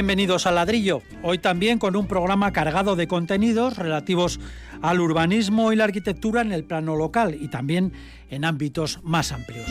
[0.00, 4.40] Bienvenidos al ladrillo, hoy también con un programa cargado de contenidos relativos
[4.80, 7.92] al urbanismo y la arquitectura en el plano local y también
[8.30, 9.68] en ámbitos más amplios.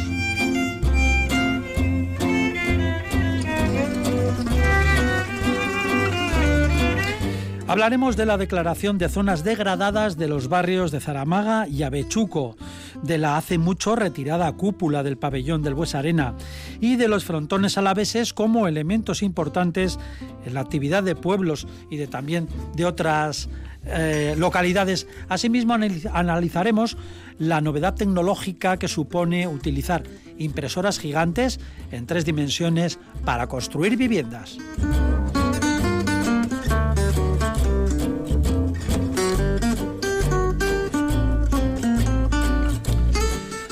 [7.69, 12.57] Hablaremos de la declaración de zonas degradadas de los barrios de Zaramaga y Avechuco,
[13.03, 16.33] de la hace mucho retirada cúpula del pabellón del Bues Arena
[16.81, 19.99] y de los frontones alaveses como elementos importantes
[20.47, 23.49] en la actividad de pueblos y de también de otras
[23.85, 25.05] eh, localidades.
[25.27, 25.75] Asimismo,
[26.11, 26.97] analizaremos
[27.37, 30.01] la novedad tecnológica que supone utilizar
[30.39, 31.59] impresoras gigantes
[31.91, 34.57] en tres dimensiones para construir viviendas.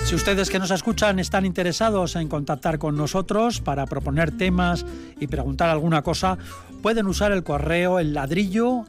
[0.08, 4.86] Si ustedes que nos escuchan están interesados en contactar con nosotros para proponer temas
[5.19, 6.38] y preguntar alguna cosa,
[6.81, 8.86] pueden usar el correo el ladrillo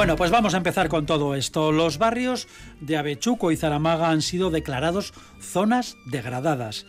[0.01, 1.73] Bueno, pues vamos a empezar con todo esto.
[1.73, 2.49] Los barrios
[2.81, 5.13] de Avechuco y Zaramaga han sido declarados
[5.43, 6.87] zonas degradadas.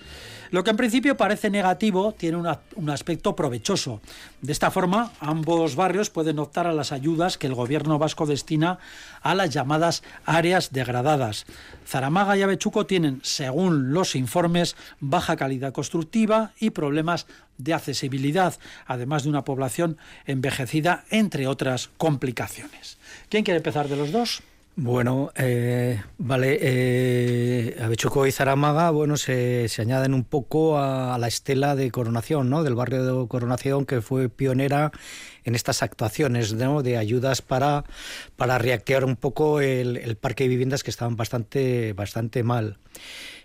[0.49, 2.37] Lo que en principio parece negativo tiene
[2.75, 4.01] un aspecto provechoso.
[4.41, 8.79] De esta forma, ambos barrios pueden optar a las ayudas que el gobierno vasco destina
[9.21, 11.45] a las llamadas áreas degradadas.
[11.85, 19.23] Zaramaga y Avechuco tienen, según los informes, baja calidad constructiva y problemas de accesibilidad, además
[19.23, 22.97] de una población envejecida, entre otras complicaciones.
[23.31, 24.43] ¿Quién quiere empezar de los dos?
[24.75, 31.77] Bueno, eh, vale, eh, Avechuco y Zaramaga, bueno, se, añaden un poco a, la estela
[31.77, 32.61] de Coronación, ¿no?
[32.61, 34.91] Del barrio de Coronación, que fue pionera
[35.45, 36.83] en estas actuaciones, ¿no?
[36.83, 37.85] De ayudas para,
[38.35, 42.79] para reactivar un poco el, el parque de viviendas que estaban bastante, bastante mal.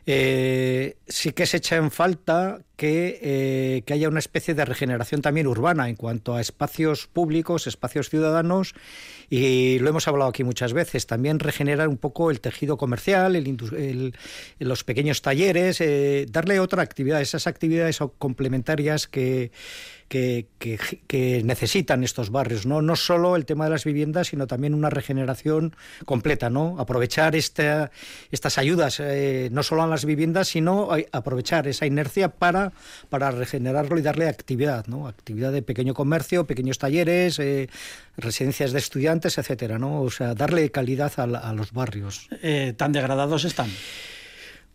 [0.09, 5.47] Eh, sí que se echa en falta eh, que, haya una especie de regeneración también
[5.47, 8.75] urbana en cuanto a espacios públicos, espacios ciudadanos,
[9.31, 14.15] y lo hemos hablado aquí muchas veces, también regenerar un poco el tejido comercial, el,
[14.59, 19.51] los pequeños talleres, eh, darle otra actividad, esas actividades complementarias que
[20.09, 22.83] que, necesitan estos barrios, ¿no?
[22.83, 25.75] No solo el tema de las viviendas, sino también una regeneración
[26.05, 26.77] completa, ¿no?
[26.79, 27.91] Aprovechar esta,
[28.31, 32.73] estas ayudas, eh, no solo a las viviendas, sino aprovechar esa inercia para,
[33.09, 35.09] para regenerarlo y darle actividad, ¿no?
[35.09, 37.69] Actividad de pequeño comercio, pequeños talleres, eh,
[38.17, 40.03] residencias de estudiantes, etcétera, ¿no?
[40.03, 42.29] O sea, darle calidad a, los barrios.
[42.43, 43.71] Eh, ¿Tan degradados están?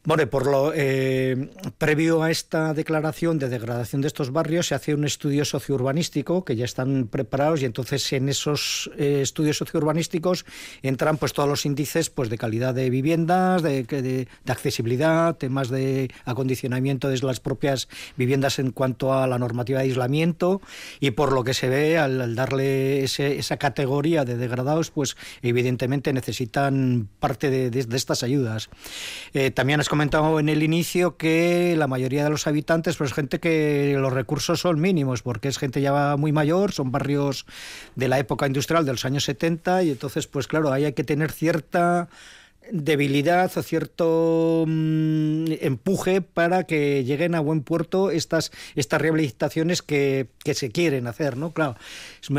[0.03, 4.95] Bueno, por lo eh, previo a esta declaración de degradación de estos barrios se hace
[4.95, 10.43] un estudio sociourbanístico que ya están preparados y entonces en esos eh, estudios sociourbanísticos
[10.81, 16.09] entran pues todos los índices pues de calidad de viviendas, de, de, accesibilidad, temas de
[16.25, 17.87] acondicionamiento de las propias
[18.17, 20.61] viviendas en cuanto a la normativa de aislamiento
[20.99, 27.07] y por lo que se ve al, darle esa categoría de degradados pues evidentemente necesitan
[27.19, 28.71] parte de, estas ayudas.
[29.35, 33.41] Eh, también es comentado en el inicio que la mayoría de los habitantes, pues gente
[33.41, 37.45] que los recursos son mínimos, porque es gente ya muy mayor, son barrios
[37.97, 41.03] de la época industrial de los años 70 y entonces, pues claro, ahí hay que
[41.03, 42.07] tener cierta
[42.71, 50.27] debilidad o cierto mm, empuje para que lleguen a buen puerto estas, estas rehabilitaciones que,
[50.43, 51.51] que se quieren hacer, ¿no?
[51.51, 51.75] Claro,
[52.21, 52.29] es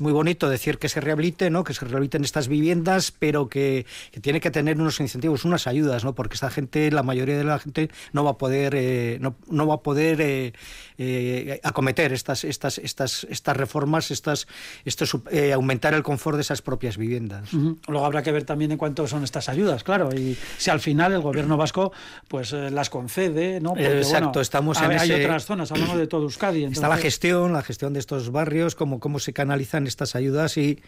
[0.00, 1.64] muy, bonito decir que se rehabilite, ¿no?
[1.64, 6.04] Que se rehabiliten estas viviendas, pero que, que, tiene que tener unos incentivos, unas ayudas,
[6.04, 6.14] ¿no?
[6.14, 9.66] Porque esta gente, la mayoría de la gente, no va a poder, eh, no, no,
[9.66, 10.52] va a poder eh,
[10.98, 14.46] eh, acometer estas, estas, estas, estas reformas, estas,
[14.84, 15.16] estos,
[15.54, 17.52] aumentar el confort de esas propias viviendas.
[17.52, 21.12] Luego habrá que ver también en cuánto son estas ayudas, claro, y si al final
[21.12, 21.92] el gobierno vasco
[22.28, 23.70] pues eh, las concede, ¿no?
[23.70, 25.24] Porque, Exacto, bueno, estamos en hay ese...
[25.24, 26.64] otras zonas, hablamos de todo Euskadi.
[26.64, 26.78] Entonces...
[26.78, 30.80] Está la gestión, la gestión de estos barrios, cómo, cómo se canalizan estas ayudas y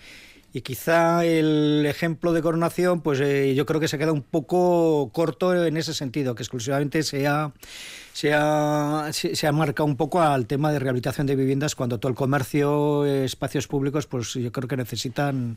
[0.55, 5.11] y quizá el ejemplo de coronación, pues eh, yo creo que se queda un poco
[5.13, 7.03] corto en ese sentido, que exclusivamente
[8.13, 11.75] se ha, se ha, se ha marcado un poco al tema de rehabilitación de viviendas
[11.75, 15.57] cuando todo el comercio, espacios públicos, pues yo creo que necesitan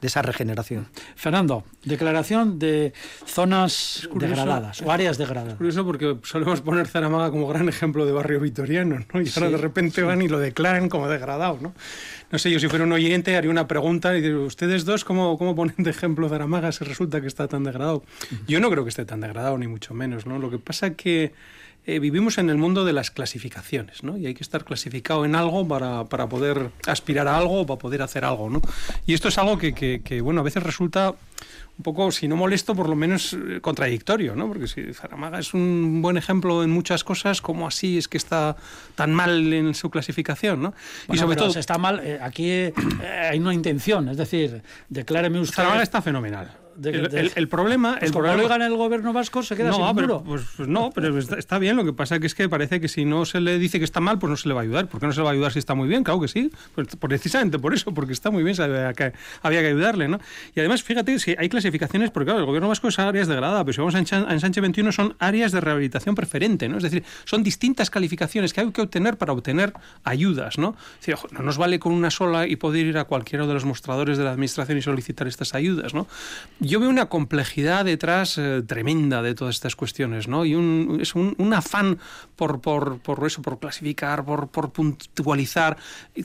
[0.00, 0.88] de esa regeneración.
[1.14, 2.92] Fernando, declaración de
[3.24, 5.52] zonas degradadas o áreas degradadas.
[5.52, 9.20] Es curioso porque solemos poner Zaramaga como gran ejemplo de barrio vitoriano, ¿no?
[9.20, 11.74] Y ahora sí, de repente van y lo declaran como degradado, ¿no?
[12.30, 15.38] No sé, yo si fuera un oyente haría una pregunta y diría, ¿ustedes dos cómo,
[15.38, 18.04] cómo ponen de ejemplo Zaramaga si resulta que está tan degradado?
[18.46, 20.38] Yo no creo que esté tan degradado, ni mucho menos, ¿no?
[20.38, 21.32] Lo que pasa que
[21.86, 24.16] eh, vivimos en el mundo de las clasificaciones, ¿no?
[24.16, 27.78] Y hay que estar clasificado en algo para, para poder aspirar a algo o para
[27.78, 28.60] poder hacer algo, ¿no?
[29.06, 31.14] Y esto es algo que, que, que, bueno, a veces resulta
[31.78, 34.48] un poco, si no molesto, por lo menos eh, contradictorio, ¿no?
[34.48, 38.56] Porque si Zaramaga es un buen ejemplo en muchas cosas, ¿cómo así es que está
[38.94, 40.74] tan mal en su clasificación, no?
[41.06, 41.50] Bueno, y sobre todo...
[41.52, 42.72] Si está mal, eh, aquí eh,
[43.30, 45.56] hay una intención, es decir, decláreme usted...
[45.56, 46.65] Zaramaga está fenomenal.
[46.76, 47.92] De, el, de, el, el, problema.
[47.98, 48.42] Pues el como problema...
[48.42, 50.22] no gana el gobierno vasco, se queda no, sin pero.
[50.22, 51.76] Pues, pues, no, pero está, está, bien.
[51.76, 54.00] Lo que pasa que es que parece que si no se le dice que está
[54.00, 54.88] mal, pues no se le va a ayudar.
[54.88, 56.04] ¿Por qué no se le va a ayudar si está muy bien?
[56.04, 56.50] Claro que sí.
[56.74, 59.12] Pues, precisamente por eso, porque está muy bien, había que,
[59.42, 60.18] había que ayudarle, ¿no?
[60.54, 63.72] Y además, fíjate, si hay clasificaciones, porque claro, el gobierno vasco es áreas degradadas, pero
[63.72, 66.76] si vamos a Ensanche, a Ensanche 21 son áreas de rehabilitación preferente, ¿no?
[66.76, 69.72] Es decir, son distintas calificaciones que hay que obtener para obtener
[70.04, 70.76] ayudas, ¿no?
[70.94, 73.54] Es decir, ojo, no nos vale con una sola y poder ir a cualquiera de
[73.54, 76.06] los mostradores de la administración y solicitar estas ayudas, ¿no?
[76.66, 80.44] Yo veo una complejidad detrás eh, tremenda de todas estas cuestiones, ¿no?
[80.44, 81.98] Y un, es un, un afán
[82.34, 85.76] por, por, por, eso, por clasificar, por, por puntualizar,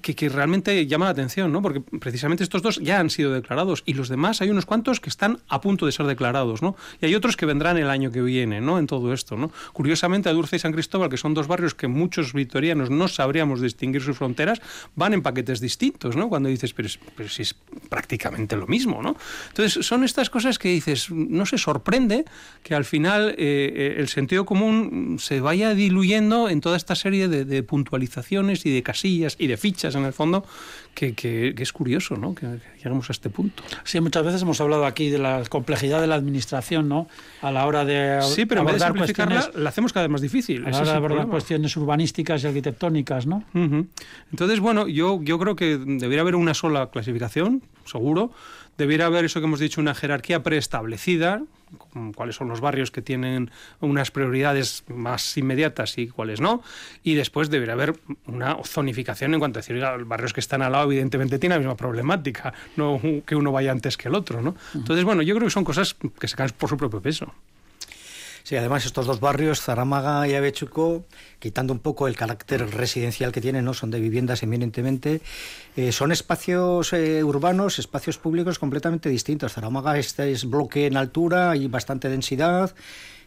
[0.02, 1.62] que, que, realmente llama la atención, ¿no?
[1.62, 5.10] Porque precisamente estos dos ya han sido declarados y los demás hay unos cuantos que
[5.10, 6.76] están a punto de ser declarados, ¿no?
[7.00, 8.80] Y hay otros que vendrán el año que viene, ¿no?
[8.80, 9.52] En todo esto, ¿no?
[9.74, 14.02] Curiosamente, Adurza y San Cristóbal, que son dos barrios que muchos vitorianos no sabríamos distinguir
[14.02, 14.60] sus fronteras,
[14.96, 16.30] van en paquetes distintos, ¿no?
[16.30, 17.56] Cuando dices, pero, pero si es
[17.90, 19.16] prácticamente lo mismo, ¿no?
[19.50, 22.26] Entonces, son estas cosas que dices, no se sorprende
[22.64, 27.46] que al final eh, el sentido común se vaya diluyendo en toda esta serie de,
[27.46, 30.46] de, puntualizaciones y de casillas y de fichas en el fondo
[30.96, 32.36] que, que, que es curioso ¿no?
[32.36, 32.48] que,
[32.78, 33.64] lleguemos a este punto.
[33.84, 37.08] Sí, muchas veces hemos hablado aquí de la complejidad de la administración ¿no?
[37.42, 40.22] a la hora de Sí, pero en vez de simplificarla la hacemos cada vez más
[40.22, 40.66] difícil.
[40.66, 43.44] A la hora de abordar cuestiones urbanísticas y arquitectónicas, ¿no?
[43.54, 43.88] Uh -huh.
[44.32, 48.32] Entonces, bueno, yo, yo creo que debería haber una sola clasificación, seguro,
[48.82, 51.44] debiera haber eso que hemos dicho, una jerarquía preestablecida,
[52.16, 56.64] cuáles son los barrios que tienen unas prioridades más inmediatas y cuáles no,
[57.04, 57.94] y después debería haber
[58.26, 61.60] una zonificación en cuanto a decir, los barrios que están al lado evidentemente tienen la
[61.60, 64.56] misma problemática, no que uno vaya antes que el otro, ¿no?
[64.74, 67.32] Entonces, bueno, yo creo que son cosas que se caen por su propio peso.
[68.52, 71.06] Sí, además estos dos barrios, Zaramaga y Avechuco,
[71.40, 75.22] quitando un poco el carácter residencial que tienen, no son de viviendas eminentemente,
[75.78, 79.54] eh, son espacios eh, urbanos, espacios públicos completamente distintos.
[79.54, 82.76] Zaramaga este es bloque en altura y bastante densidad.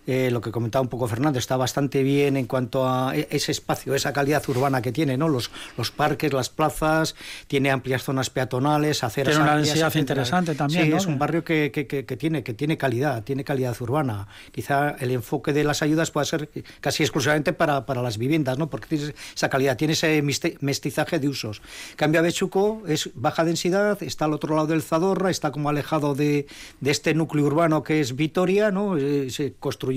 [0.06, 3.94] Eh, lo que comentaba un poco Fernando, está bastante bien en cuanto a ese espacio,
[3.94, 5.28] esa calidad urbana que tiene, ¿no?
[5.28, 7.14] Los, los parques, las plazas,
[7.46, 10.98] tiene amplias zonas peatonales, aceras Tiene una densidad interesante también, Sí, ¿no?
[10.98, 14.28] es un barrio que, que, que, que, tiene, que tiene calidad, tiene calidad urbana.
[14.52, 18.68] Quizá el enfoque de las ayudas pueda ser casi exclusivamente para, para las viviendas, ¿no?
[18.68, 20.22] Porque tiene esa calidad, tiene ese
[20.60, 21.62] mestizaje de usos.
[21.96, 26.46] Cambio Bechuco es baja densidad, está al otro lado del Zadorra, está como alejado de,
[26.80, 28.98] de este núcleo urbano que es Vitoria, ¿no?
[28.98, 29.93] Eh, se construyó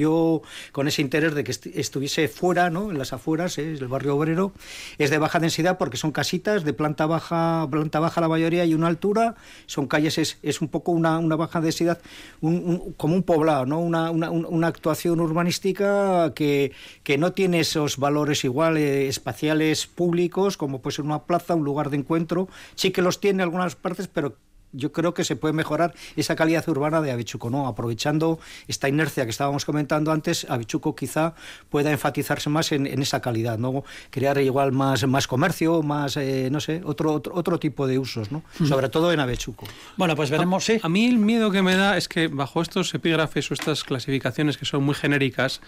[0.72, 2.92] con ese interés de que estuviese fuera, ¿no?
[2.92, 3.72] en las afueras, ¿eh?
[3.72, 4.54] el barrio obrero,
[4.98, 8.74] es de baja densidad porque son casitas de planta baja, planta baja la mayoría y
[8.74, 9.36] una altura,
[9.66, 12.00] son calles, es, es un poco una, una baja densidad,
[12.42, 13.80] como un poblado, ¿no?
[13.80, 16.72] una, una, una actuación urbanística que,
[17.04, 21.90] que, no tiene esos valores iguales espaciales públicos, como puede ser una plaza, un lugar
[21.90, 24.36] de encuentro, sí que los tiene en algunas partes, pero
[24.72, 27.68] yo creo que se puede mejorar esa calidad urbana de Avechuco, ¿no?
[27.68, 31.34] Aprovechando esta inercia que estábamos comentando antes, Avechuco quizá
[31.70, 33.84] pueda enfatizarse más en, esa calidad, ¿no?
[34.10, 38.32] Crear igual más, más comercio, más, eh, no sé, otro, otro, otro, tipo de usos,
[38.32, 38.44] ¿no?
[38.68, 39.68] Sobre todo en Avechuco.
[39.96, 40.80] Bueno, pues veremos, sí.
[40.84, 44.58] A mí el miedo que me da es que bajo estos epígrafes o estas clasificaciones
[44.58, 45.62] que son muy genéricas,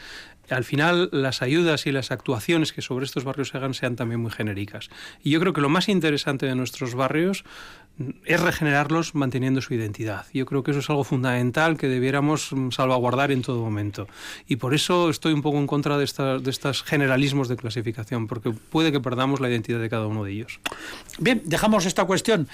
[0.50, 4.20] al final las ayudas y las actuaciones que sobre estos barrios se hagan sean también
[4.22, 4.90] muy genéricas.
[5.24, 7.44] Y yo creo que lo más interesante de nuestros barrios
[8.26, 10.26] es regenerarlos manteniendo su identidad.
[10.34, 14.08] Yo creo que eso es algo fundamental que debiéramos mm, salvaguardar en todo momento.
[14.48, 16.06] Y por eso estoy un poco en contra de,
[16.42, 20.32] de estos generalismos de clasificación, porque puede que perdamos la identidad de cada uno de
[20.32, 20.60] ellos.
[21.20, 22.48] Bien, dejamos esta cuestión.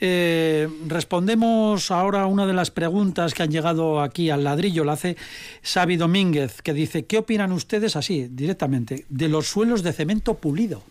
[0.00, 4.84] Eh, respondemos ahora a una de las preguntas que han llegado aquí al ladrillo.
[4.84, 5.16] La hace
[5.62, 10.84] Xavi Domínguez, que dice, ¿qué opinan ustedes así, directamente, de los suelos de cemento pulido?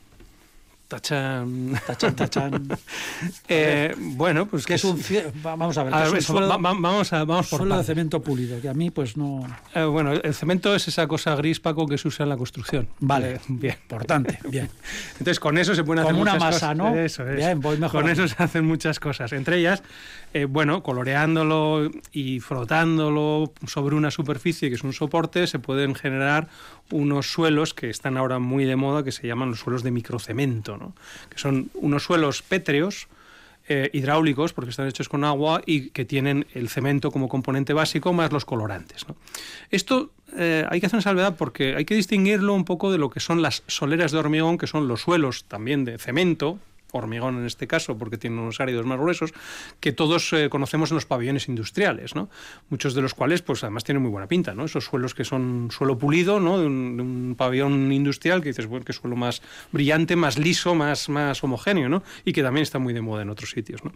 [0.88, 1.80] Tachan.
[1.88, 2.68] Tachan, tachan.
[3.48, 5.02] eh, bueno, pues que es un
[5.42, 8.62] vamos a ver, a ver es suelo, vamos a vamos por suelo de cemento pulido,
[8.62, 11.98] que a mí pues no eh, bueno, el cemento es esa cosa gris Paco que
[11.98, 12.88] se usa en la construcción.
[13.00, 14.70] Vale, eh, bien, importante, bien.
[15.14, 16.96] Entonces con eso se pueden hacer Como una masa, ¿no?
[16.96, 17.38] Eso es.
[17.38, 19.84] Bien, voy con eso se hacen muchas cosas, entre ellas
[20.36, 26.48] eh, bueno, coloreándolo y frotándolo sobre una superficie que es un soporte, se pueden generar
[26.90, 30.73] unos suelos que están ahora muy de moda, que se llaman los suelos de microcemento,
[31.30, 33.08] que son unos suelos pétreos,
[33.70, 38.12] eh, hidráulicos, porque están hechos con agua y que tienen el cemento como componente básico
[38.12, 39.06] más los colorantes.
[39.72, 43.10] Esto eh, hay que hacer una salvedad porque hay que distinguirlo un poco de lo
[43.10, 46.60] que son las soleras de hormigón, que son los suelos también de cemento,
[46.94, 49.34] hormigón en este caso, porque tiene unos áridos más gruesos,
[49.80, 52.30] que todos eh, conocemos en los pabellones industriales, ¿no?
[52.70, 54.66] Muchos de los cuales, pues además tienen muy buena pinta, ¿no?
[54.66, 56.60] Esos suelos que son suelo pulido, ¿no?
[56.60, 61.44] De un, pabellón industrial, que dices, bueno, que suelo más brillante, más liso, más, más
[61.44, 62.04] homogéneo, ¿no?
[62.26, 63.92] Y que también está muy de moda en otros sitios, ¿no?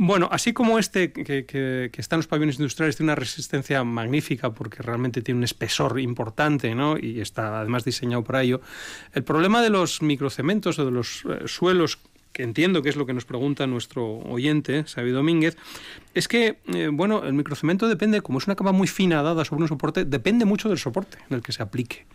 [0.00, 4.50] Bueno, así como este que, que, está en los pabellones industriales tiene una resistencia magnífica
[4.52, 6.96] porque realmente tiene un espesor importante, ¿no?
[6.96, 8.60] Y está además diseñado para ello.
[9.12, 11.98] El problema de los microcementos o de los eh, suelos
[12.38, 15.56] que entiendo que es lo que nos pregunta nuestro oyente, Xavi Domínguez,
[16.14, 19.62] es que, eh, bueno, el microcemento depende, como es una capa muy fina dada sobre
[19.62, 22.06] un soporte, depende mucho del soporte en el que se aplique.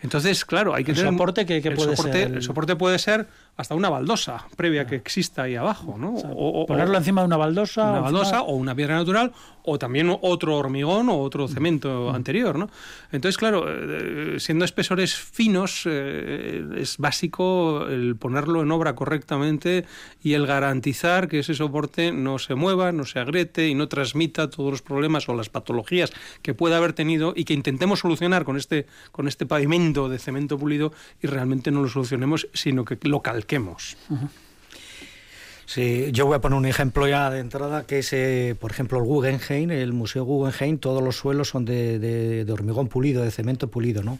[0.00, 1.12] Entonces, claro, hay que ¿El tener...
[1.12, 2.42] Soporte que, puede soporte, ser el...
[2.42, 6.14] soporte puede ser hasta una baldosa previa que exista ahí abajo, ¿no?
[6.14, 7.90] O, ponerlo encima de una baldosa.
[7.90, 9.32] Una baldosa o una piedra natural
[9.64, 12.70] o también otro hormigón o otro cemento anterior, ¿no?
[13.12, 19.67] Entonces, claro, eh, siendo espesores finos, eh, es básico el ponerlo en obra correctamente
[20.22, 24.50] y el garantizar que ese soporte no se mueva, no se agriete y no transmita
[24.50, 28.56] todos los problemas o las patologías que pueda haber tenido y que intentemos solucionar con
[28.56, 33.20] este, con este pavimento de cemento pulido y realmente no lo solucionemos, sino que lo
[33.20, 33.96] calquemos
[35.68, 38.96] Sí, yo voy a poner un ejemplo ya de entrada, que es, eh, por ejemplo,
[39.00, 44.02] el Guggenheim, el Museo Guggenheim, todos los suelos son de, hormigón pulido, de cemento pulido,
[44.02, 44.18] ¿no?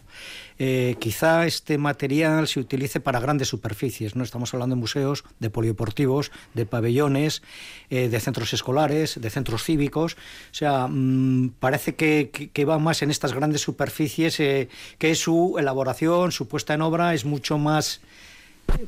[0.58, 4.24] Eh, quizá este material se utilice para grandes superficies, ¿no?
[4.24, 7.42] Estamos hablando de museos, de polideportivos, de pabellones,
[7.88, 10.18] eh, de centros escolares, de centros cívicos,
[10.52, 16.30] o sea, mm, parece que, que, va más en estas grandes superficies, que su elaboración,
[16.30, 18.02] su puesta en obra es mucho más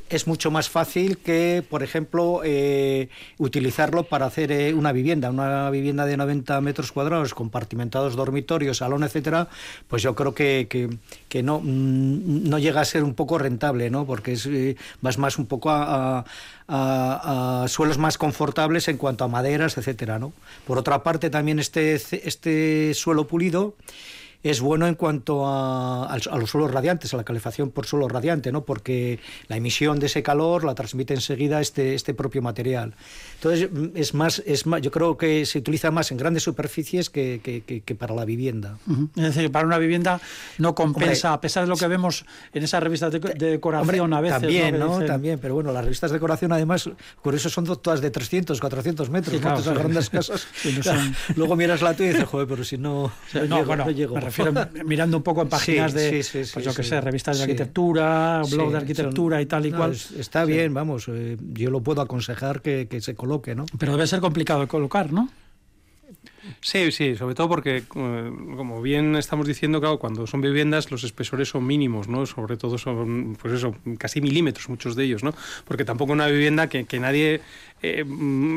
[0.09, 3.09] es mucho más fácil que, por ejemplo, eh,
[3.39, 9.05] utilizarlo para hacer eh, una vivienda, una vivienda de 90 metros cuadrados, compartimentados, dormitorios, salón,
[9.05, 9.49] etcétera,
[9.89, 10.69] pues yo creo que,
[11.29, 14.07] que, no, mm, no llega a ser un poco rentable, ¿no?
[14.07, 16.25] Porque es, eh, vas más un poco a,
[16.69, 20.33] a, suelos más confortables en cuanto a maderas, etcétera, ¿no?
[20.67, 23.75] Por otra parte, también este, este suelo pulido
[24.43, 28.65] es bueno en cuanto a, los suelos radiantes, a la calefacción por suelo radiante, ¿no?
[28.65, 29.19] porque
[29.49, 32.95] la emisión de ese calor la transmite enseguida este, este propio material.
[33.35, 37.41] Entonces, es más, es más, yo creo que se utiliza más en grandes superficies que,
[37.43, 38.79] que, para la vivienda.
[39.17, 40.21] Es decir, para una vivienda
[40.59, 44.41] no compensa, a pesar de lo que vemos en esas revistas de, decoración a veces.
[44.41, 45.05] También, ¿no?
[45.05, 46.89] También, pero bueno, las revistas de decoración además,
[47.23, 50.47] por eso son todas de 300, 400 metros, sí, esas grandes casas.
[51.37, 53.13] Luego miras la tuya y dices, joder, pero si no,
[53.49, 54.17] no, no llego
[54.85, 58.77] mirando un poco en páginas de, pues yo que sé, revistas de arquitectura, blog de
[58.79, 59.93] arquitectura y tal y cual.
[59.93, 63.67] está bien, vamos, eh, yo lo puedo aconsejar que, que se coloque, ¿no?
[63.79, 65.29] Pero debe ser complicado de colocar, ¿no?
[66.61, 67.83] Sí, sí, sobre todo porque, eh,
[68.57, 72.25] como bien estamos diciendo, claro, cuando son viviendas los espesores son mínimos, ¿no?
[72.27, 75.35] Sobre todo son, pues eso, casi milímetros muchos de ellos, ¿no?
[75.65, 77.41] Porque tampoco una vivienda que, que nadie
[77.83, 78.05] eh,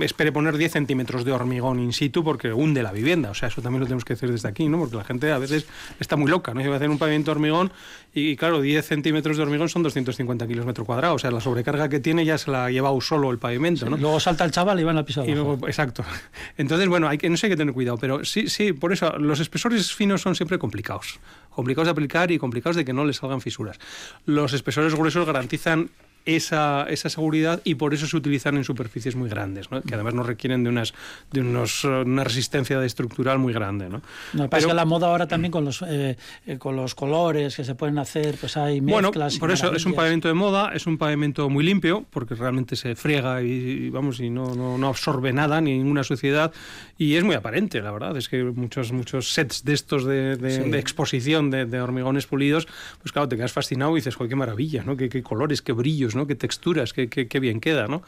[0.02, 3.32] espere poner 10 centímetros de hormigón in situ porque hunde la vivienda.
[3.32, 4.80] O sea, eso también lo tenemos que decir desde aquí, ¿no?
[4.80, 5.66] Porque la gente a veces
[6.00, 6.62] está muy loca, ¿no?
[6.62, 7.72] Se va a hacer un pavimento de hormigón
[8.13, 11.16] y, claro, 10 centímetros de hormigón son 250 kilos metro cuadrado.
[11.16, 13.98] O sea, la sobrecarga que tiene ya se la ha llevado solo el pavimento, ¿no?
[13.98, 16.04] luego salta el chaval y van al piso y luego, Exacto.
[16.58, 17.83] Entonces, bueno, hay que, no sé, hay que tener cuidado.
[18.00, 21.20] Pero sí, sí, por eso los espesores finos son siempre complicados.
[21.50, 23.80] Complicados de aplicar y complicados de que no les salgan fisuras.
[24.25, 25.90] Los espesores gruesos garantizan
[26.25, 29.82] esa, esa seguridad y por eso se utilizan en superficies muy grandes, ¿no?
[29.82, 30.94] que además no requieren de, unas,
[31.32, 33.89] de unos, una resistencia estructural muy grande.
[33.89, 34.01] ¿no?
[34.34, 37.63] no pasa que la moda ahora también con los, eh, eh, con los colores que
[37.63, 39.39] se pueden hacer, pues hay mezclas.
[39.39, 42.75] Bueno, por eso es un pavimento de moda, es un pavimento muy limpio, porque realmente
[42.75, 46.53] se friega y, vamos, y no, no, no, absorbe nada, ni ninguna suciedad,
[46.98, 48.15] y es muy aparente, la verdad.
[48.18, 52.68] Es que muchos, muchos sets de estos de, de, exposición de, de, hormigones pulidos,
[53.01, 54.96] pues claro, te quedas fascinado y dices, joder, qué maravilla, ¿no?
[54.96, 56.27] qué, qué colores, qué brillos ¿no?
[56.27, 58.03] Qué texturas, qué, bien queda, ¿no?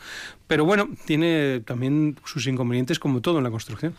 [0.47, 3.95] Pero bueno, tiene también sus inconvenientes como todo en la construcción.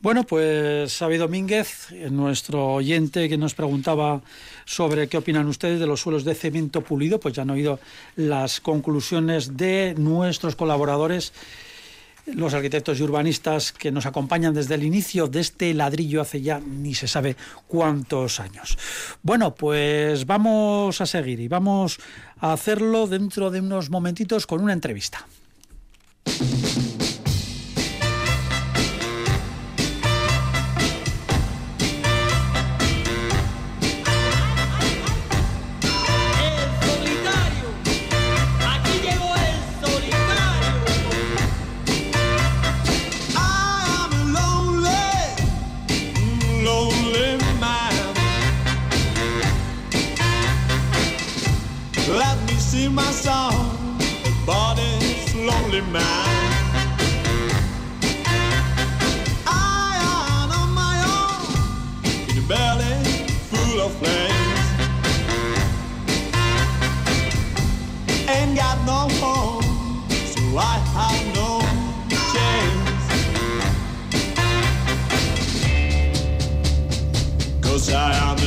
[0.00, 4.22] Bueno, pues Xavi Domínguez, nuestro oyente que nos preguntaba
[4.64, 7.80] sobre qué opinan ustedes de los suelos de cemento pulido, pues ya han oído
[8.16, 11.32] las conclusiones de nuestros colaboradores
[12.34, 16.60] los arquitectos y urbanistas que nos acompañan desde el inicio de este ladrillo hace ya
[16.60, 18.78] ni se sabe cuántos años.
[19.22, 21.98] Bueno, pues vamos a seguir y vamos
[22.38, 25.26] a hacerlo dentro de unos momentitos con una entrevista.
[77.80, 78.39] cause I am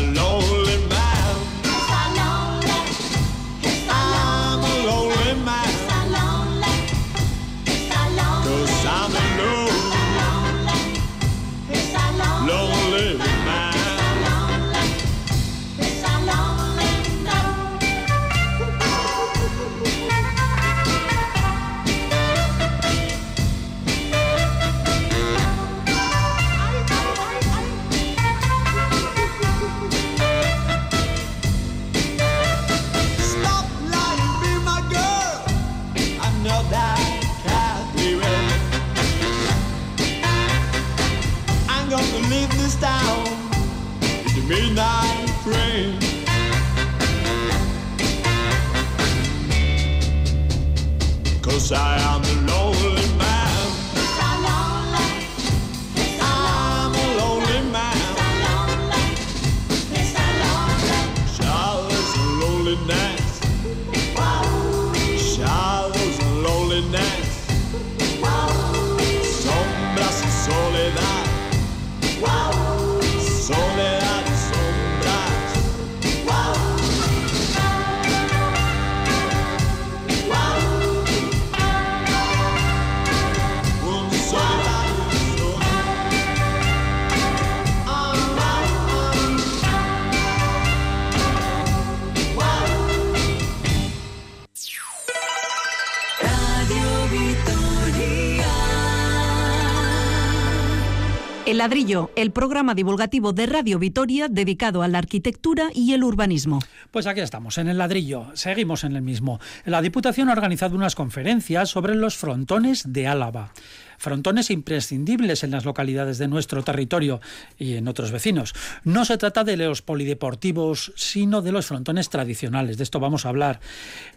[101.46, 106.60] El ladrillo, el programa divulgativo de Radio Vitoria dedicado a la arquitectura y el urbanismo.
[106.90, 109.42] Pues aquí estamos, en el ladrillo, seguimos en el mismo.
[109.66, 113.52] La Diputación ha organizado unas conferencias sobre los frontones de Álava
[113.98, 117.22] frontones imprescindibles en las localidades de nuestro territorio
[117.58, 118.54] y en otros vecinos.
[118.84, 122.78] No se trata de los polideportivos, sino de los frontones tradicionales.
[122.78, 123.60] De esto vamos a hablar.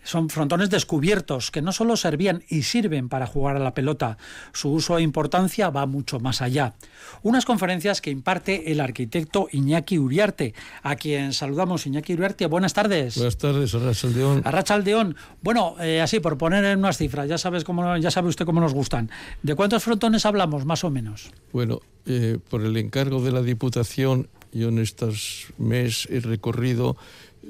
[0.05, 4.19] Son frontones descubiertos que no solo servían y sirven para jugar a la pelota,
[4.53, 6.75] su uso e importancia va mucho más allá.
[7.23, 11.87] Unas conferencias que imparte el arquitecto Iñaki Uriarte, a quien saludamos.
[11.87, 13.17] Iñaki Uriarte, buenas tardes.
[13.17, 14.43] Buenas tardes, Arrachaldeón.
[14.45, 15.17] Arrachaldeón.
[15.43, 18.61] Bueno, eh, así por poner en unas cifras, ya sabes cómo, ya sabe usted cómo
[18.61, 19.11] nos gustan.
[19.43, 21.31] ¿De cuántos frontones hablamos, más o menos?
[21.53, 26.97] Bueno, eh, por el encargo de la Diputación, yo en estos meses he recorrido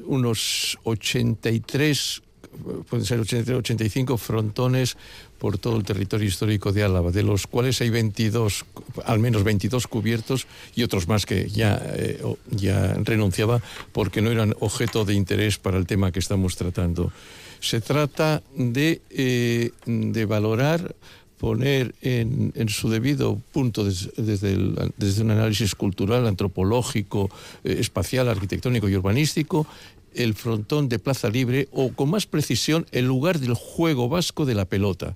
[0.07, 2.23] unos 83,
[2.91, 4.97] pueden ser 83, 85 frontones
[5.39, 8.65] por todo el territorio histórico de Álava, de los cuales hay 22,
[9.05, 13.63] al menos 22 cubiertos y otros más que ya, eh, ya renunciaba
[13.93, 17.13] porque no eran objeto de interés para el tema que estamos tratando.
[17.61, 20.97] Se trata de, eh, de valorar
[21.39, 27.31] poner en, en, su debido punto des, desde, el, desde, un análisis cultural, antropológico,
[27.65, 29.67] eh, espacial, arquitectónico y urbanístico,
[30.15, 34.55] el frontón de Plaza Libre o, con más precisión, el lugar del juego vasco de
[34.55, 35.15] la pelota.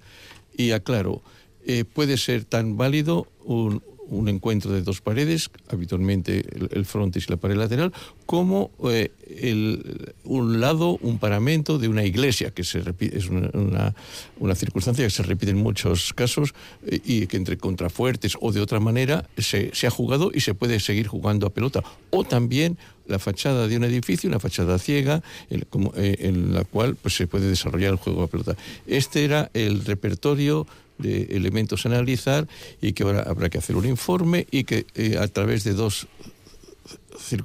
[0.57, 1.23] Y aclaro,
[1.67, 7.31] eh, puede ser tan válido un, un encuentro de dos paredes, habitualmente el, frontis y
[7.31, 7.93] la pared lateral,
[8.27, 13.51] como eh, el, un lado, un paramento de una iglesia, que se repite, es una,
[13.55, 13.95] una,
[14.39, 16.55] una circunstancia que se repite en muchos casos
[16.87, 20.55] eh, y que entre contrafuertes o de otra manera se, se ha jugado y se
[20.55, 21.83] puede seguir jugando a pelota.
[22.11, 26.65] O también la fachada de un edificio, una fachada ciega, en, como, eh, en la
[26.65, 28.57] cual pues, se puede desarrollar el juego a pelota.
[28.87, 30.67] Este era el repertorio
[31.01, 32.49] de elementos a analizar
[32.81, 36.07] y que ahora habrá que hacer un informe y que eh, a través de dos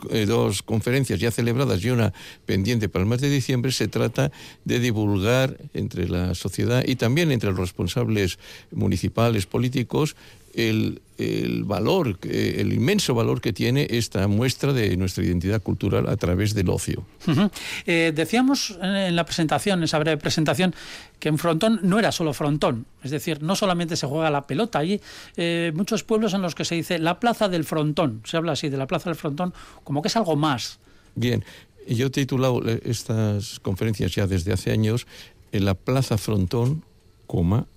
[0.09, 2.13] eh, dos conferencias ya celebradas y una
[2.45, 4.31] pendiente para el mes de diciembre, se trata
[4.63, 8.39] de divulgar entre la sociedad y también entre los responsables
[8.71, 10.15] municipales, políticos,
[10.55, 16.17] el, el, valor, el inmenso valor que tiene esta muestra de nuestra identidad cultural a
[16.17, 17.05] través del ocio.
[17.27, 17.51] Uh -huh.
[17.85, 20.73] eh, decíamos en la presentación, en esa breve presentación,
[21.19, 24.79] que en Frontón no era solo Frontón, es decir, no solamente se juega la pelota,
[24.79, 25.01] hay
[25.37, 28.69] eh, muchos pueblos en los que se dice la plaza del Frontón, se habla así
[28.69, 30.79] de la plaza del Frontón, como que es algo más.
[31.15, 31.43] Bien,
[31.87, 35.07] yo he titulado estas conferencias ya desde hace años
[35.51, 36.83] en la plaza Frontón,
[37.27, 37.67] coma,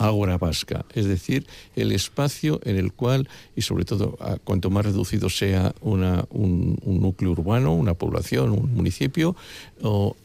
[0.00, 5.28] Ágora Vasca, es decir, el espacio en el cual, y sobre todo cuanto más reducido
[5.28, 6.00] sea un,
[6.84, 9.36] núcleo urbano, una población, un municipio,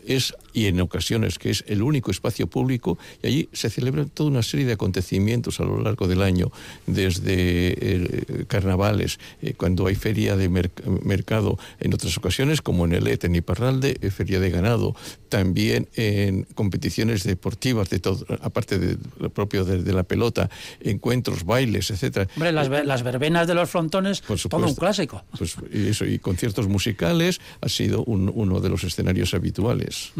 [0.08, 4.30] es, y en ocasiones que es el único espacio público, y allí se celebran toda
[4.30, 6.52] una serie de acontecimientos a lo largo del año,
[6.88, 12.94] desde eh, carnavales, eh, cuando hay feria de merc mercado en otras ocasiones, como en
[12.94, 14.96] el ET en Iparralde, eh, feria de ganado,
[15.28, 20.50] también en competiciones deportivas, de todo, aparte de lo propio de, la pelota,
[20.80, 22.28] encuentros, bailes, etcétera.
[22.36, 25.24] Hombre, las, las verbenas de los frontones, Por supuesto, todo un clásico.
[25.38, 30.14] Pues, y, eso, y conciertos musicales ha sido un, uno de los escenarios habituales.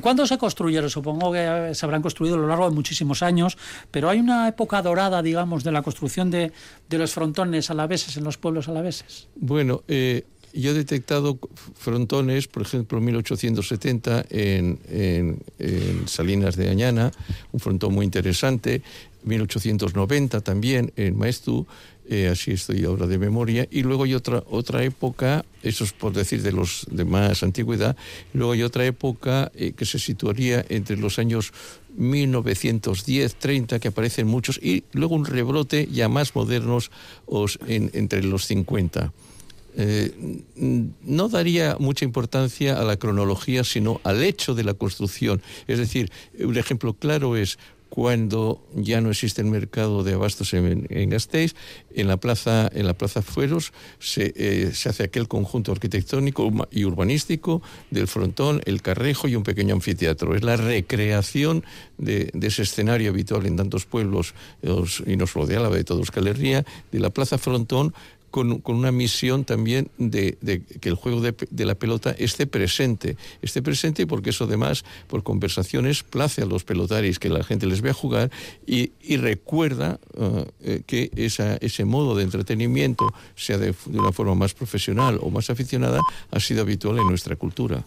[0.00, 0.90] ¿Cuándo se construyeron?
[0.90, 3.56] Supongo que se habrán construido a lo largo de muchísimos años,
[3.90, 6.52] pero hay una época dorada, digamos, de la construcción de,
[6.88, 9.28] de los frontones alaveses en los pueblos alaveses.
[9.36, 11.38] Bueno, eh, yo he detectado
[11.74, 17.12] frontones, por ejemplo, en 1870 en, en, en, Salinas de Añana,
[17.52, 18.82] un frontón muy interesante,
[19.24, 21.66] 1890 también en Maestú,
[22.08, 26.12] eh, así estoy ahora de memoria, y luego hay otra, otra época, eso es por
[26.12, 27.96] decir de los de más antigüedad,
[28.32, 31.52] luego hay otra época eh, que se situaría entre los años
[31.96, 36.90] 1910, 30, que aparecen muchos, y luego un rebrote ya más modernos
[37.26, 39.12] os, en, entre los 50.
[39.76, 45.42] Eh, no daría mucha importancia a la cronología, sino al hecho de la construcción.
[45.66, 47.58] Es decir, un ejemplo claro es
[47.90, 51.54] cuando ya no existe el mercado de abastos en, en Gasteiz,
[51.92, 57.60] en la plaza, en la plaza Fueros se, eh, hace aquel conjunto arquitectónico y urbanístico
[57.90, 60.36] del frontón, el carrejo y un pequeño anfiteatro.
[60.36, 61.64] Es la recreación
[61.98, 65.98] de, ese escenario habitual en tantos pueblos, los, y no solo de Álava, de toda
[65.98, 67.92] Euskal Herria, de la plaza Frontón,
[68.30, 72.46] con, con, una misión también de, de que el juego de, de, la pelota esté
[72.46, 73.16] presente.
[73.42, 77.80] Esté presente porque eso además, por conversaciones, place a los pelotaris que la gente les
[77.80, 78.30] vea jugar
[78.66, 80.44] y, y recuerda uh,
[80.86, 85.50] que esa, ese modo de entretenimiento, sea de, de una forma más profesional o más
[85.50, 87.84] aficionada, ha sido habitual en nuestra cultura.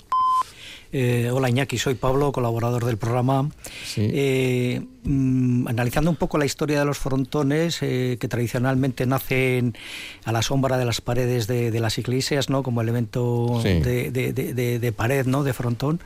[0.96, 3.50] Eh, hola Iñaki, soy Pablo, colaborador del programa.
[3.84, 4.08] Sí.
[4.14, 9.76] Eh, mmm, analizando un poco la historia de los frontones, eh, que tradicionalmente nacen
[10.26, 12.64] a la sombra de las paredes de, de las iglesias, ¿no?
[12.64, 13.80] como elemento sí.
[13.80, 15.44] de, de, de, pared, ¿no?
[15.44, 16.00] de frontón,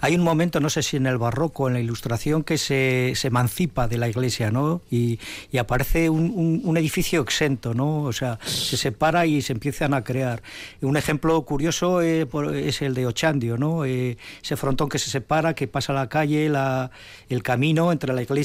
[0.00, 3.28] hay un momento, no sé si en el barroco, en la ilustración, que se, se
[3.28, 4.82] emancipa de la iglesia ¿no?
[4.90, 5.18] y,
[5.52, 8.02] y aparece un, un, un, edificio exento, ¿no?
[8.02, 10.42] o sea, se separa y se empiezan a crear.
[10.80, 13.84] Un ejemplo curioso eh, es el de Ochandio, ¿no?
[13.84, 16.90] Eh, ese frontón que se separa, que pasa la calle, la,
[17.28, 18.39] el camino entre la iglesia,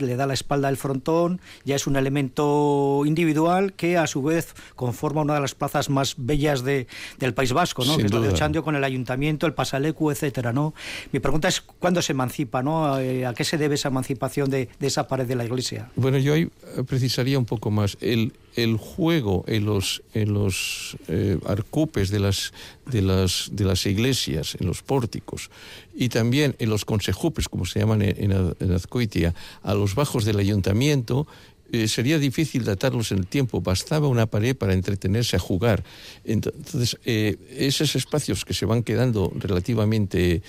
[0.00, 4.54] le da la espalda al frontón, ya es un elemento individual que a su vez
[4.76, 6.86] conforma una de las plazas más bellas de,
[7.18, 7.96] del País Vasco, ¿no?
[7.96, 10.74] que es la de Ochandio con el ayuntamiento, el Pasalecu, etcétera, ¿no?
[11.12, 12.98] Mi pregunta es ¿cuándo se emancipa, no?
[12.98, 15.90] Eh, ¿A qué se debe esa emancipación de, de esa pared de la iglesia?
[15.96, 16.50] Bueno, yo ahí
[16.86, 17.96] precisaría un poco más.
[18.00, 22.52] El, el juego en los, en los eh, arcupes de las,
[22.86, 25.50] de, las, de las iglesias, en los pórticos,
[25.94, 30.38] y también en los consejupes, como se llaman en, en Azcoitia, a los bajos del
[30.38, 31.26] ayuntamiento,
[31.72, 35.84] eh, sería difícil datarlos en el tiempo, bastaba una pared para entretenerse a jugar.
[36.24, 40.42] Entonces, eh, esos espacios que se van quedando relativamente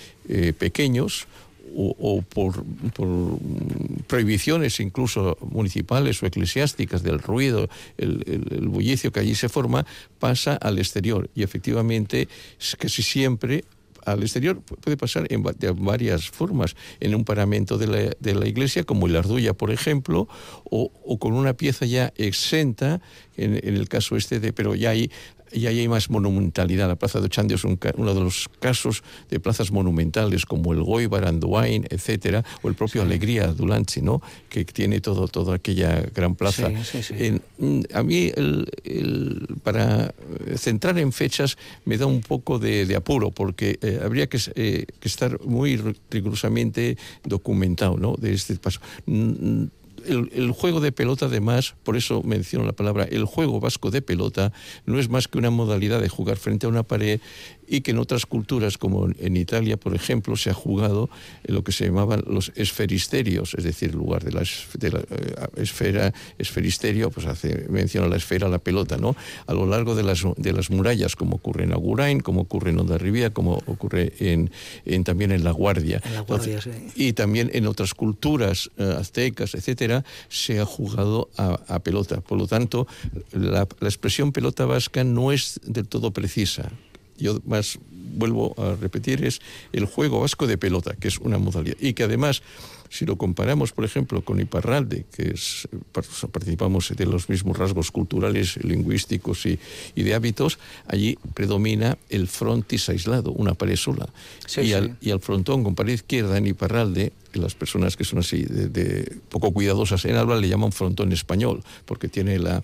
[0.58, 1.26] pequeños,
[1.74, 2.64] o, por,
[4.06, 9.86] prohibiciones incluso municipales o eclesiásticas del ruido, el, el, bullicio que allí se forma,
[10.18, 11.30] pasa al exterior.
[11.34, 12.28] Y efectivamente,
[12.78, 13.64] casi siempre
[14.04, 18.48] al exterior puede pasar en, de varias formas, en un paramento de la, de la
[18.48, 20.28] iglesia, como el Ardulla, por ejemplo,
[20.64, 23.00] o, con una pieza ya exenta,
[23.36, 25.10] en, en, el caso este de, pero ya hay
[25.52, 26.88] y ahí hay más monumentalidad.
[26.88, 31.24] La Plaza de Ochandio es uno de los casos de plazas monumentales como el Goibar,
[31.26, 34.22] Andoain, etcétera, o el propio Alegría Dulanchi, ¿no?
[34.48, 36.70] que tiene todo, toda aquella gran plaza.
[37.58, 38.32] Mm, a mí,
[39.62, 40.14] para
[40.56, 45.08] centrar en fechas, me da un poco de, apuro, porque eh, habría que, eh, que,
[45.08, 48.14] estar muy rigurosamente documentado ¿no?
[48.16, 48.80] de este paso
[50.06, 54.52] el, juego de pelota, además, por eso menciono la palabra, el juego vasco de pelota
[54.86, 57.20] no es más que una modalidad de jugar frente a una pared
[57.72, 61.08] y que en otras culturas, como en Italia, por ejemplo, se ha jugado
[61.42, 64.42] en lo que se llamaban los esferisterios, es decir, en lugar de la,
[64.78, 69.16] de la eh, esfera, esferisterio, pues hace mención a la esfera, la pelota, ¿no?
[69.46, 72.78] A lo largo de las, de las murallas, como ocurre en Agurain, como ocurre en
[72.78, 74.50] Ondarribia, como ocurre en,
[74.84, 76.02] en, también en La Guardia.
[76.04, 76.70] En la Guardia sí.
[76.94, 82.20] Y también en otras culturas uh, aztecas, etcétera, se ha jugado a, a pelota.
[82.20, 82.86] Por lo tanto,
[83.32, 86.70] la, la expresión pelota vasca no es del todo precisa
[87.22, 87.78] yo más
[88.14, 89.40] vuelvo a repetir, es
[89.72, 91.76] el juego vasco de pelota, que es una modalidad.
[91.80, 92.42] Y que además,
[92.90, 95.68] si lo comparamos, por ejemplo, con Iparralde, que es,
[96.30, 99.58] participamos de los mismos rasgos culturales, lingüísticos y,
[99.94, 104.08] y de hábitos, allí predomina el frontis aislado, una pared sola.
[104.46, 104.72] Sí, y, sí.
[104.74, 108.68] Al, y, Al, frontón con pared izquierda en Iparralde, las personas que son así de,
[108.68, 112.62] de poco cuidadosas en habla le llaman frontón español, porque tiene la,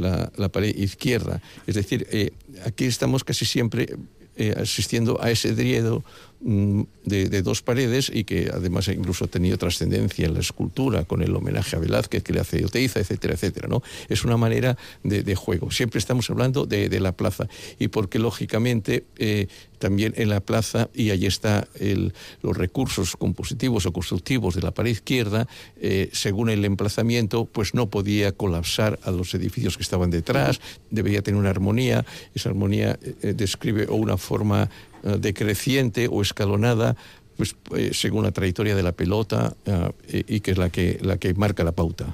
[0.00, 1.40] la, pared izquierda.
[1.66, 2.32] Es decir, eh,
[2.64, 3.96] aquí estamos casi siempre
[4.36, 6.02] eh, asistiendo a ese driedo
[6.40, 11.22] de, de, dos paredes y que además incluso ha tenido trascendencia en la escultura con
[11.22, 13.68] el homenaje a Velázquez que le hace Oteiza, etcétera, etcétera.
[13.68, 13.82] ¿no?
[14.08, 15.70] Es una manera de, juego.
[15.70, 17.48] Siempre estamos hablando de, la plaza
[17.78, 19.46] y porque lógicamente eh,
[19.80, 24.70] también en la plaza y allí está el, los recursos compositivos o constructivos de la
[24.70, 25.48] pared izquierda,
[25.80, 31.22] eh, según el emplazamiento, pues no podía colapsar a los edificios que estaban detrás, debería
[31.22, 34.68] tener una armonía, esa armonía eh, describe o una forma
[35.02, 36.96] decreciente o escalonada
[37.40, 41.16] pues eh, según la trayectoria de la pelota uh, y, que es la que la
[41.16, 42.12] que marca la pauta.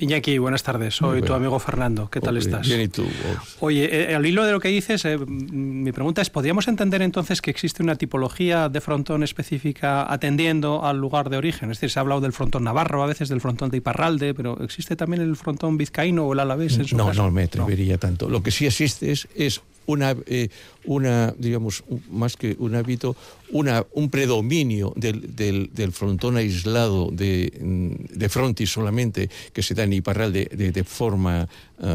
[0.00, 0.96] Iñaki, buenas tardes.
[0.96, 2.10] Soy tu amigo Fernando.
[2.10, 2.66] ¿Qué tal estás?
[2.66, 3.04] Bien, ¿y tú?
[3.04, 3.56] Vos?
[3.60, 7.42] Oye, eh, al hilo de lo que dices, eh, mi pregunta es, ¿podríamos entender entonces
[7.42, 11.70] que existe una tipología de frontón específica atendiendo al lugar de origen?
[11.70, 14.58] Es decir, se ha hablado del frontón navarro, a veces del frontón de Iparralde, pero
[14.64, 17.22] ¿existe también el frontón vizcaíno o el alavés en su no, caso?
[17.22, 18.28] no me atrevería tanto.
[18.28, 20.48] Lo que sí existe es, es una, eh,
[20.84, 23.16] una, digamos, más que un hábito,
[23.52, 29.74] una, un predominio del, del, del frontón aislado de, mm, de frontis solamente, que se
[29.74, 31.48] da en Iparralde de, de forma
[31.80, 31.86] Sí,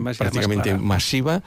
[0.00, 1.42] más- prácticamente más masiva,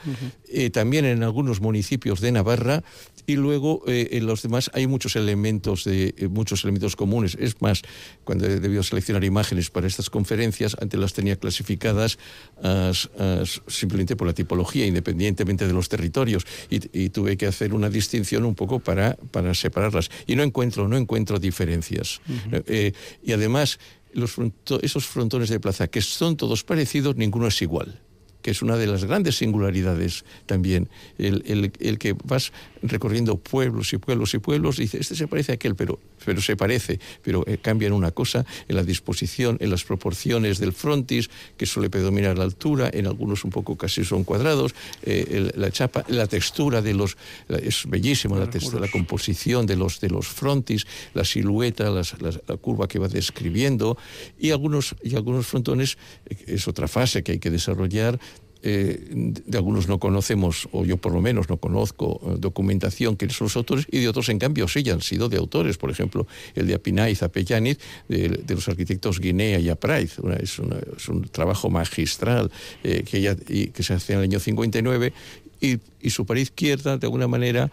[0.48, 2.84] eh, también en algunos municipios de Navarra,
[3.26, 7.36] y luego eh, en los demás hay muchos elementos de eh, muchos elementos comunes.
[7.40, 7.82] Es más,
[8.22, 12.18] cuando he debido seleccionar imágenes para estas conferencias, antes las tenía clasificadas
[12.62, 17.74] as- as- simplemente por la tipología, independientemente de los territorios, y, y tuve que hacer
[17.74, 20.08] una distinción un poco para, para separarlas.
[20.26, 22.20] Y no encuentro, no encuentro diferencias.
[22.66, 23.78] Eh, y además,
[24.14, 28.00] los fronto- esos frontones de plaza, que son todos parecidos, ninguno es igual
[28.42, 32.52] que es una de las grandes singularidades también, el, el, el, que vas
[32.88, 36.40] recorriendo pueblos y pueblos y pueblos y dices, este se parece a aquel, pero, pero
[36.40, 40.72] se parece, pero eh, cambia en una cosa, en la disposición, en las proporciones del
[40.72, 45.60] frontis, que suele predominar la altura, en algunos un poco casi son cuadrados, eh, el,
[45.60, 47.16] la chapa, la textura de los,
[47.48, 52.20] la, es bellísima la, textura, la composición de los, de los frontis, la silueta, las,
[52.20, 53.96] las, la curva que va describiendo,
[54.38, 58.18] y algunos, y algunos frontones, eh, es otra fase que hay que desarrollar,
[58.62, 63.28] eh, de algunos no conocemos, o yo por lo menos no conozco eh, documentación que
[63.28, 65.76] son los autores, y de otros, en cambio, sí han sido de autores.
[65.76, 70.18] Por ejemplo, el de Apinaiz, Apellaniz, de, de los arquitectos Guinea y Apraiz.
[70.18, 72.50] Una, es, un trabajo magistral
[72.82, 75.12] eh, que, se hace en el año 59,
[75.60, 77.70] y, y su pared izquierda, de alguna manera,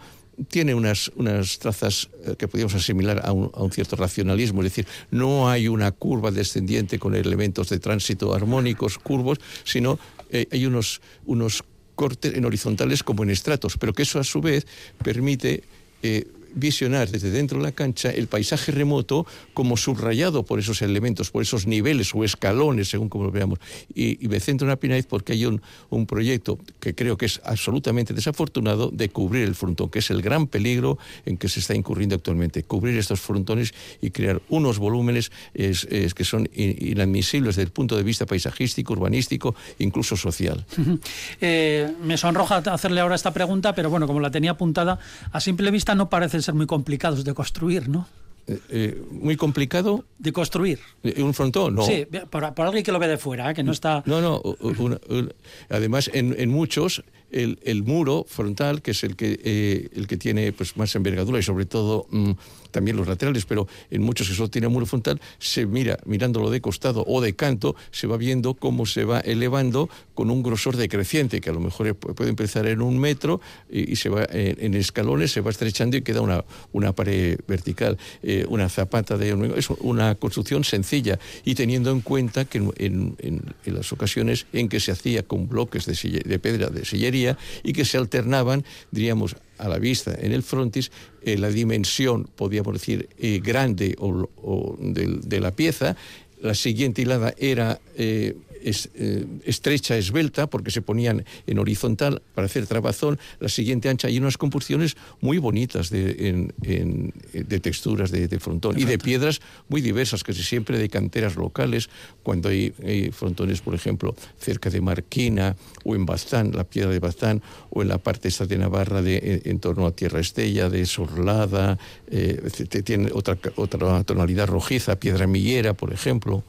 [0.48, 4.86] tiene unas, unas trazas que podríamos asimilar a un, a un, cierto racionalismo, es decir,
[5.10, 9.98] no hay una curva descendiente con elementos de tránsito armónicos, curvos, sino
[10.30, 14.40] eh, hay unos, unos cortes en horizontales como en estratos, pero que eso a su
[14.40, 14.66] vez
[15.02, 15.62] permite
[16.02, 21.30] eh, visionar desde dentro de la cancha el paisaje remoto como subrayado por esos elementos,
[21.30, 23.58] por esos niveles o escalones, según como lo veamos.
[23.94, 27.40] Y, y me centro en Apinaiz porque hay un, un, proyecto que creo que es
[27.44, 31.74] absolutamente desafortunado de cubrir el frontón, que es el gran peligro en que se está
[31.74, 32.62] incurriendo actualmente.
[32.62, 37.96] Cubrir estos frontones y crear unos volúmenes es, es que son inadmisibles desde el punto
[37.96, 40.64] de vista paisajístico, urbanístico, incluso social.
[41.40, 44.98] eh, me sonroja hacerle ahora esta pregunta, pero bueno, como la tenía apuntada,
[45.32, 48.06] a simple vista no parece ser muy complicados de construir, ¿no?
[48.46, 50.78] Eh, eh, muy complicado de construir
[51.16, 53.54] un frontón no sí por, por alguien que lo ve de fuera ¿eh?
[53.54, 55.28] que no está no no una, una,
[55.70, 57.02] además en, en muchos
[57.34, 61.42] el, muro frontal que es el que eh, el que tiene pues más envergadura y
[61.42, 62.32] sobre todo mmm,
[62.70, 66.60] también los laterales, pero en muchos que solo tiene muro frontal, se mira, mirándolo de
[66.60, 71.40] costado o de canto, se va viendo cómo se va elevando con un grosor decreciente,
[71.40, 75.40] que a lo mejor puede empezar en un metro y, se va en, escalones, se
[75.40, 79.54] va estrechando y queda una, una pared vertical, eh, una zapata de.
[79.56, 82.72] Es una construcción sencilla y teniendo en cuenta que en,
[83.18, 86.84] en, en las ocasiones en que se hacía con bloques de, sille, de pedra de
[86.84, 87.23] sillería
[87.62, 90.90] y que se alternaban, diríamos, a la vista en el frontis
[91.22, 95.96] eh, la dimensión, podríamos decir, eh, grande o, de, la pieza.
[96.40, 102.46] La siguiente hilada era eh, es, eh, estrecha, esbelta, porque se ponían en horizontal para
[102.46, 108.10] hacer trabazón, la siguiente ancha y unas composiciones muy bonitas de, en, en, de texturas
[108.10, 111.90] de, de frontón y de piedras muy diversas, casi siempre de canteras locales,
[112.22, 116.98] cuando hay, hay, frontones, por ejemplo, cerca de Marquina o en Baztán, la piedra de
[116.98, 120.68] Baztán, o en la parte esta de Navarra de, en, en torno a Tierra Estella,
[120.68, 122.40] de Sorlada, eh,
[122.84, 126.44] tiene otra, otra tonalidad rojiza, piedra millera, por ejemplo.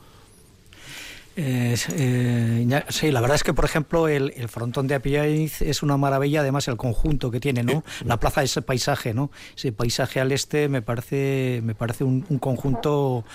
[1.38, 5.84] Eh, eh, sí, la verdad es que, por ejemplo, el, el frontón de Apiaiz es
[5.84, 7.84] una maravilla, además el conjunto que tiene, ¿no?
[8.06, 9.32] La plaza, ese paisaje, ¿no?
[9.56, 13.26] Ese paisaje al este me parece, me parece un, un conjunto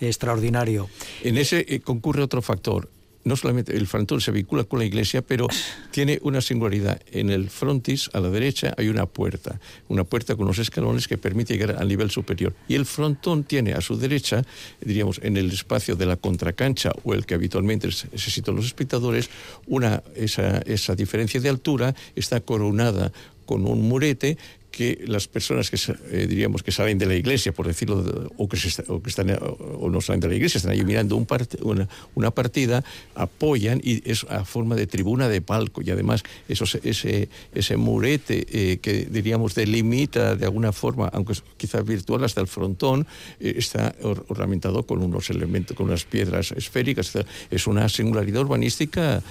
[0.00, 0.88] extraordinario.
[1.22, 2.88] En ese eh, concurre otro factor,
[3.28, 5.46] no solamente el frontón se vincula con la iglesia, pero
[5.90, 7.00] tiene una singularidad.
[7.12, 11.18] En el frontis, a la derecha, hay una puerta, una puerta con unos escalones que
[11.18, 12.54] permite llegar al nivel superior.
[12.66, 14.42] Y el frontón tiene a su derecha,
[14.80, 19.30] diríamos, en el espacio de la contracancha o el que habitualmente necesitan los espectadores,
[19.66, 23.12] una, esa, esa diferencia de altura está coronada
[23.48, 24.36] con un murete
[24.70, 25.76] que las personas que
[26.10, 29.30] eh, diríamos que salen de la iglesia, por decirlo, o que, se, o que están
[29.30, 33.80] o no salen de la iglesia, están ahí mirando un part, una, una, partida, apoyan
[33.82, 38.78] y es a forma de tribuna de palco y además esos, ese, ese murete eh,
[38.78, 43.06] que diríamos delimita de alguna forma, aunque quizás virtual hasta el frontón,
[43.40, 47.12] eh, está or, ornamentado con unos elementos, con unas piedras esféricas.
[47.50, 49.22] Es una singularidad urbanística,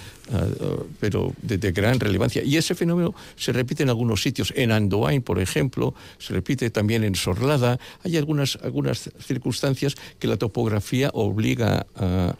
[0.99, 2.43] pero de, gran relevancia.
[2.43, 4.53] Y ese fenómeno se repite en algunos sitios.
[4.55, 7.79] En Andoain, por ejemplo, se repite también en Sorlada.
[8.03, 12.35] Hay algunas, algunas circunstancias que la topografía obliga a,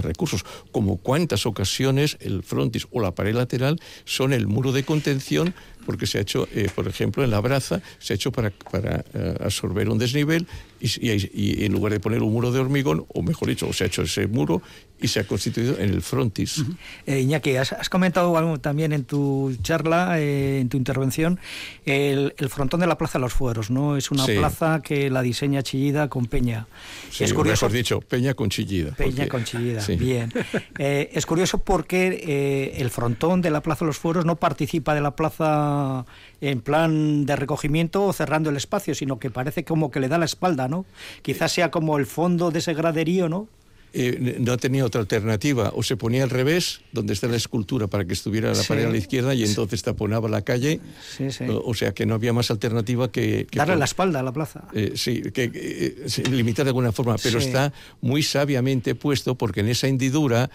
[0.00, 5.52] recursos, como cuántas ocasiones el frontis o la pared lateral son el muro de contención
[5.88, 9.04] porque se ha hecho, eh, por ejemplo, en la braza, se ha hecho para, para
[9.14, 10.46] uh, absorber un desnivel
[10.80, 14.02] y, en lugar de poner un muro de hormigón, o mejor dicho, se ha hecho
[14.02, 14.60] ese muro
[15.00, 16.58] y se ha constituido en el frontis.
[16.58, 16.76] Uh -huh.
[17.06, 21.38] eh, Iñaki, has, has, comentado algo también en tu charla, eh, en tu intervención,
[21.84, 23.96] el, el, frontón de la Plaza de los Fueros, ¿no?
[23.96, 24.34] Es una sí.
[24.36, 26.66] plaza que la diseña Chillida con Peña.
[27.10, 27.66] Sí, es curioso.
[27.66, 28.92] Mejor dicho, Peña con Chillida.
[28.92, 29.28] Peña porque...
[29.28, 29.96] con Chillida, sí.
[29.96, 30.32] bien.
[30.78, 35.00] Eh, es curioso porque el frontón de la Plaza de los Fueros no participa de
[35.00, 36.04] la plaza
[36.40, 40.18] en plan de recogimiento o cerrando el espacio, sino que parece como que le da
[40.18, 40.84] la espalda, ¿no?
[41.22, 43.48] Quizás sea como el fondo de ese graderío, ¿no?
[43.92, 45.72] Eh, no tenía otra alternativa.
[45.74, 48.68] O se ponía al revés, donde está la escultura, para que estuviera la sí.
[48.68, 50.80] pared a la izquierda y entonces taponaba la calle.
[51.16, 51.28] Sí.
[51.48, 53.46] O, o, sea que no había más alternativa que.
[53.50, 54.68] que Darle por, la espalda a la plaza.
[54.74, 59.68] Eh, sí, que, eh, limitar de alguna forma, pero está muy sabiamente puesto porque en
[59.68, 60.50] esa hendidura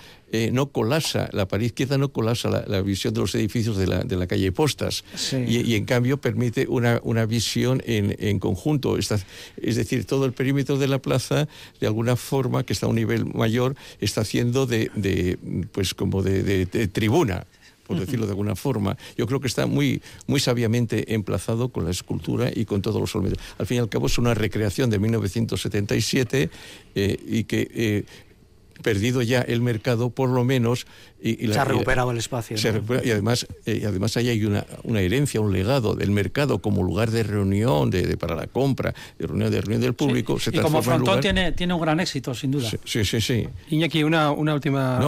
[0.51, 3.99] no colapsa, la pared izquierda no colapsa la, la, visión de los edificios de la,
[3.99, 5.03] de la calle Postas.
[5.31, 8.97] Y, y, en cambio permite una, una visión en, en conjunto.
[8.97, 9.19] Está,
[9.57, 11.47] es decir, todo el perímetro de la plaza,
[11.79, 15.37] de alguna forma, que está a un nivel mayor está haciendo de, de
[15.71, 17.45] pues como de, de, de tribuna
[17.87, 18.97] por decirlo de alguna forma.
[19.17, 23.13] Yo creo que está muy, muy sabiamente emplazado con la escultura y con todos los
[23.13, 23.43] elementos.
[23.57, 26.49] Al fin y al cabo es una recreación de 1977
[26.95, 28.05] eh, y que eh,
[28.81, 30.87] perdido ya el mercado, por lo menos.
[31.25, 32.57] Y, se ha recuperado el espacio.
[32.57, 37.11] y además, y además ahí hay una, una, herencia, un legado del mercado como lugar
[37.11, 40.37] de reunión, de, para la compra, de reunión, de reunión del público.
[40.51, 42.69] y como frontón tiene, tiene un gran éxito, sin duda.
[42.83, 43.47] Sí, sí, sí.
[43.69, 44.99] Iñaki, una, una última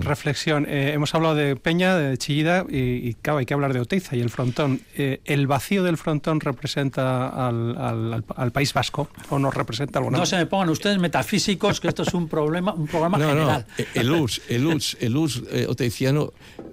[0.00, 0.66] reflexión.
[0.66, 4.20] hemos hablado de Peña, de Chillida, y, y claro, hay que hablar de Oteiza y
[4.20, 4.80] el frontón.
[4.96, 10.10] ¿El vacío del frontón representa al, al, al, País Vasco o nos representa algo?
[10.10, 13.66] No se me pongan ustedes metafísicos, que esto es un problema, un programa general.
[13.78, 16.32] No, el US, el US, el US eh, oteiciano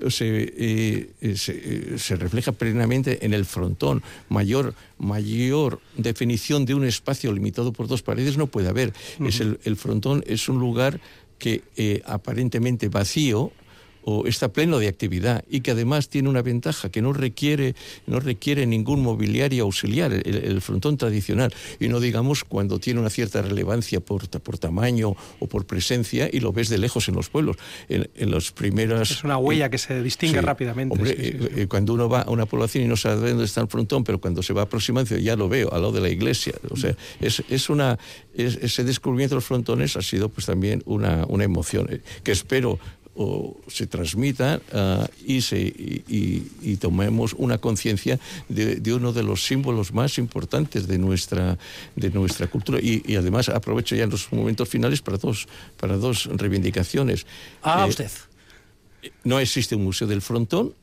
[0.10, 4.04] se, eh, eh, se, se, refleja plenamente en el frontón.
[4.30, 8.94] Mayor, mayor definición de un espacio limitado por dos paredes no puede haber.
[9.26, 11.00] es el, el, frontón es un lugar
[11.38, 11.64] que
[12.06, 13.52] aparentemente vacío,
[14.10, 17.76] o está pleno de actividad y que además tiene una ventaja que no requiere,
[18.08, 23.42] no requiere ningún mobiliario auxiliar, el, frontón tradicional, y no digamos cuando tiene una cierta
[23.42, 27.58] relevancia por, por tamaño o por presencia y lo ves de lejos en los pueblos.
[27.88, 29.12] En, en los primeras...
[29.12, 30.94] Es una huella eh, que se distingue rápidamente.
[30.94, 33.68] Hombre, eh, eh, cuando uno va a una población y no sabe dónde está el
[33.68, 36.54] frontón, pero cuando se va aproximando ya lo veo, al lado de la iglesia.
[36.70, 37.98] O sea, es, es una...
[38.34, 41.90] ese descubrimiento de los frontones ha sido pues también una, una emoción
[42.24, 42.80] que espero
[43.16, 49.24] o se transmita uh, y, se, y, y, tomemos una conciencia de, de, uno de
[49.24, 51.58] los símbolos más importantes de nuestra,
[51.96, 52.80] de nuestra cultura.
[52.80, 55.48] Y, y, además aprovecho ya en los momentos finales para dos,
[55.78, 57.26] para dos reivindicaciones.
[57.62, 58.12] Ah, eh, usted.
[59.24, 60.74] No existe un museo del frontón,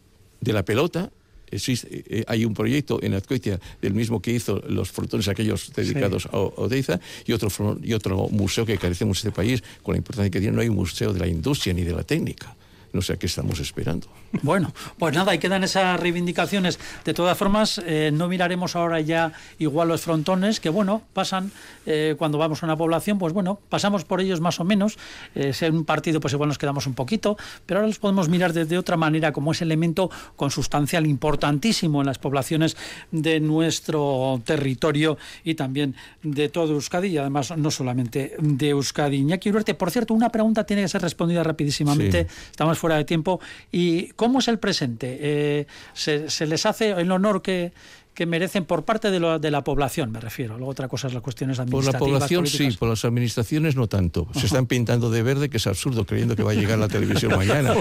[0.41, 1.11] de la pelota,
[1.51, 6.25] existe, eh, hay un proyecto en Azcoitia del mismo que hizo los frontones aquellos dedicados
[6.25, 6.29] sí.
[6.33, 10.31] a Odeiza y otro, y otro museo que carecemos en este país con la importancia
[10.31, 10.55] que tiene.
[10.55, 12.57] No hay un museo de la industria ni de la técnica.
[12.93, 14.09] No sé a qué estamos esperando.
[14.43, 16.79] Bueno, pues nada, ahí quedan esas reivindicaciones.
[17.05, 21.51] De todas formas, eh, no miraremos ahora ya igual los frontones, que bueno, pasan
[21.87, 24.99] eh, cuando vamos a una población, pues bueno, pasamos por ellos más o menos.
[25.35, 28.29] Eh, si hay un partido, pues igual nos quedamos un poquito, pero ahora los podemos
[28.29, 32.77] mirar de, otra manera como ese elemento consustancial importantísimo en las poblaciones
[33.11, 39.17] de nuestro territorio y también de todo Euskadi y además no solamente de Euskadi.
[39.17, 42.27] Iñaki Uriarte, por cierto, una pregunta tiene que ser respondida rapidísimamente.
[42.29, 42.37] Sí.
[42.51, 43.41] Estamos fuera de tiempo.
[43.73, 45.19] ¿Y cómo es el presente?
[45.21, 47.73] Eh, se, ¿Se les hace el honor que,
[48.17, 50.57] que merecen por parte de, lo, de, la población, me refiero.
[50.57, 52.01] Luego otra cosa es las cuestiones administrativas.
[52.01, 52.73] Por la población políticas.
[52.73, 54.27] sí, por las administraciones no tanto.
[54.33, 57.33] Se están pintando de verde, que es absurdo, creyendo que va a llegar la televisión
[57.37, 57.75] mañana.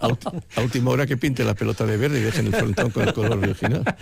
[0.00, 0.08] A,
[0.56, 3.12] a, última hora que pinte la pelota de verde y dejen el frontón con el
[3.12, 3.84] color original.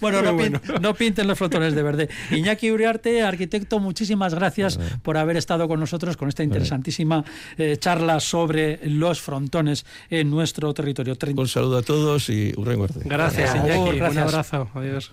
[0.00, 0.60] Bueno, no, bueno.
[0.60, 2.08] Pin, no, pinten los frontones de verde.
[2.30, 4.90] Iñaki Uriarte, arquitecto, muchísimas gracias vale.
[5.02, 7.24] por haber estado con nosotros con esta interesantísima
[7.56, 11.16] eh, charla sobre los frontones en nuestro territorio.
[11.36, 13.00] Un saludo a todos y un recuerdo.
[13.04, 13.78] Gracias, Iñaki.
[13.78, 14.12] Oh, gracias.
[14.12, 14.39] Un abrazo.
[14.74, 15.12] Adiós.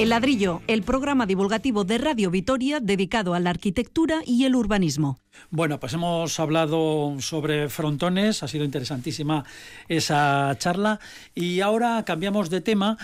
[0.00, 5.18] El ladrillo, el programa divulgativo de Radio Vitoria dedicado a la arquitectura y el urbanismo.
[5.50, 9.44] Bueno, pues hemos hablado sobre frontones, ha sido interesantísima
[9.88, 11.00] esa charla
[11.34, 12.96] y ahora cambiamos de tema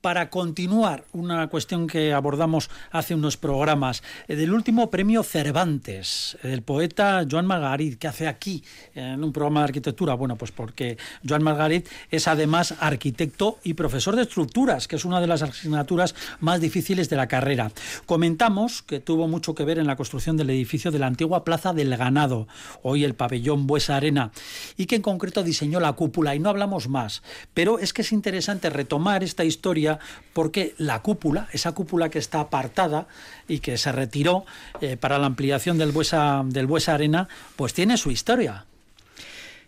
[0.00, 6.62] para continuar una cuestión que abordamos hace unos programas, eh, del último premio Cervantes, del
[6.62, 8.62] poeta Joan Margarit, que hace aquí
[8.94, 10.14] en un programa de arquitectura.
[10.14, 15.20] Bueno, pues porque Joan Margarit es además arquitecto y profesor de estructuras, que es una
[15.20, 17.70] de las asignaturas más difíciles de la carrera.
[18.06, 21.72] Comentamos que tuvo mucho que ver en la construcción del edificio de la antigua Plaza
[21.72, 22.48] del Ganado,
[22.82, 24.30] hoy el pabellón Buesa Arena,
[24.76, 27.22] y que en concreto diseñó la cúpula, y no hablamos más.
[27.54, 29.85] Pero es que es interesante retomar esta historia
[30.32, 33.06] porque la cúpula, esa cúpula que está apartada
[33.48, 34.44] y que se retiró
[34.80, 38.66] eh, para la ampliación del Buesa, del Buesa Arena, pues tiene su historia.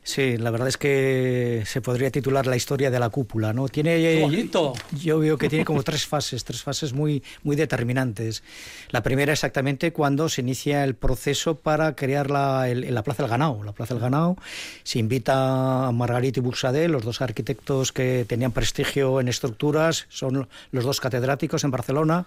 [0.09, 3.69] Sí, la verdad es que se podría titular la historia de la cúpula, ¿no?
[3.69, 4.73] Tiene bonito.
[4.99, 8.43] Yo, veo que tiene como tres fases, tres fases muy muy determinantes.
[8.89, 13.63] La primera exactamente cuando se inicia el proceso para crear la, la Plaza del Ganao.
[13.63, 14.39] La Plaza del Ganao
[14.83, 20.49] se invita a Margarita y Buxadé, los dos arquitectos que tenían prestigio en estructuras, son
[20.73, 22.25] los dos catedráticos en Barcelona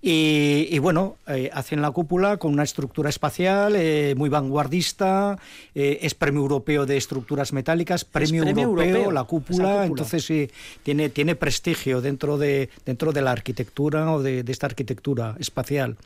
[0.00, 5.38] y, bueno, eh, hacen la cúpula con una estructura espacial eh, muy vanguardista,
[5.76, 10.50] eh, es premio europeo de estructuras metálicas, premio, europeo, la cúpula, entonces sí,
[10.82, 15.96] tiene, tiene prestigio dentro de, dentro de la arquitectura o de, esta arquitectura espacial.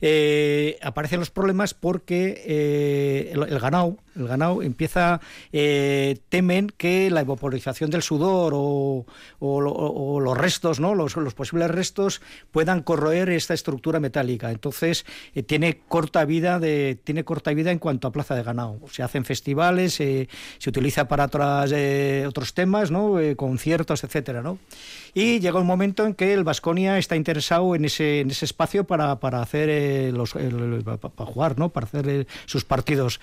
[0.00, 5.20] Eh, aparecen los problemas porque eh, el, ganado, el ganado empieza,
[5.52, 9.04] eh, temen que la evaporización del sudor o,
[9.40, 10.94] los restos, ¿no?
[10.94, 14.50] Los, posibles restos puedan corroer esta estructura metálica.
[14.50, 15.04] Entonces
[15.46, 18.80] tiene corta vida de, tiene corta vida en cuanto a plaza de ganado.
[18.90, 20.28] Se hacen festivales, se
[20.66, 23.18] utiliza para otras, eh, otros temas, ¿no?
[23.20, 24.58] Eh, conciertos, etcétera, ¿no?
[25.14, 28.84] Y llega un momento en que el Vasconia está interesado en ese, en ese espacio
[28.84, 31.68] para, para hacer eh, los, para jugar, ¿no?
[31.68, 33.20] Para hacer sus partidos.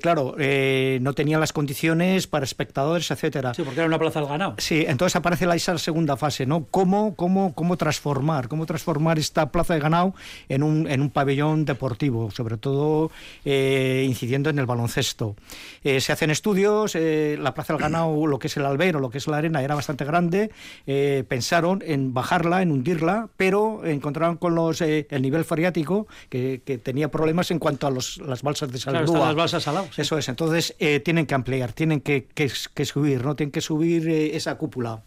[0.00, 3.54] claro, no tenían las condiciones para espectadores, etcétera.
[3.54, 4.54] Sí, porque era una plaza al ganado.
[4.58, 6.66] Sí, entonces aparece la, esa segunda fase, ¿no?
[6.70, 10.14] ¿Cómo, cómo, cómo transformar, cómo transformar esta plaza de ganado
[10.48, 13.10] en un, en un pabellón deportivo, sobre todo
[13.44, 15.36] incidiendo en el baloncesto.
[15.82, 19.18] se hacen estudios, eh, la Plaza del Ganado, lo que es el albero, lo que
[19.18, 20.50] es la arena, era bastante grande.
[20.86, 26.60] Eh, pensaron en bajarla, en hundirla, pero encontraron con los eh, el nivel freático que,
[26.82, 29.04] tenía problemas en cuanto a los, las balsas de Saldúa.
[29.04, 30.28] Claro, las balsas al lado, Eso es.
[30.28, 32.48] Entonces tienen que ampliar, tienen que, que,
[32.84, 35.02] subir, no tienen que subir esa cúpula.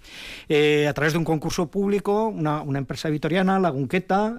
[0.49, 4.37] a través de un concurso público, una, una empresa vitoriana, la Gunqueta,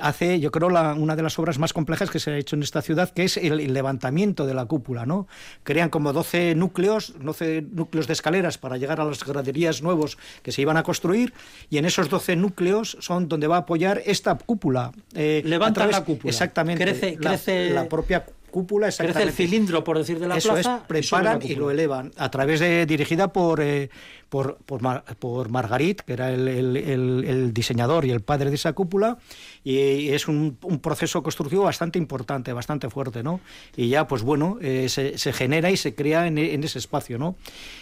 [0.00, 2.62] hace, yo creo, la, una de las obras más complejas que se ha hecho en
[2.62, 5.26] esta ciudad, que es el, el levantamiento de la cúpula, ¿no?
[5.62, 10.52] crean como 12 núcleos, 12 núcleos de escaleras para llegar a las graderías nuevos que
[10.52, 11.32] se iban a construir
[11.70, 14.92] y en esos 12 núcleos son donde va a apoyar esta cúpula.
[15.14, 16.30] Eh, Levanta la cúpula.
[16.30, 16.82] Exactamente.
[16.82, 17.70] Crece, la, crece...
[17.70, 19.22] la propia cúpula exactamente.
[19.22, 20.76] Crece el cilindro, por decir de la Eso plaza.
[20.76, 23.88] Es, preparan y, lo elevan a través de dirigida por eh,
[24.32, 29.18] por, por, Margarit, que era el, diseñador y el padre de esa cúpula,
[29.62, 33.40] y es un, proceso constructivo bastante importante, bastante fuerte, ¿no?
[33.76, 37.36] Y ya, pues bueno, eh, se, genera y se crea en, ese espacio, ¿no?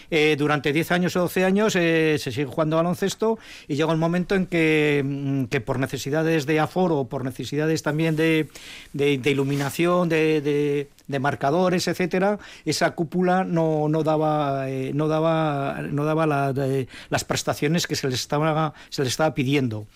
[0.09, 3.39] Eh, durante 10 años o 12 años se sigue jugando baloncesto
[3.69, 8.17] y llega un momento en que, mm, que por necesidades de aforo, por necesidades también
[8.17, 8.49] de,
[8.91, 10.89] de iluminación, de, de
[11.19, 17.95] marcadores, etcétera, esa cúpula no, no daba eh, no daba no daba las prestaciones que
[17.95, 19.87] se les estaba se les estaba pidiendo.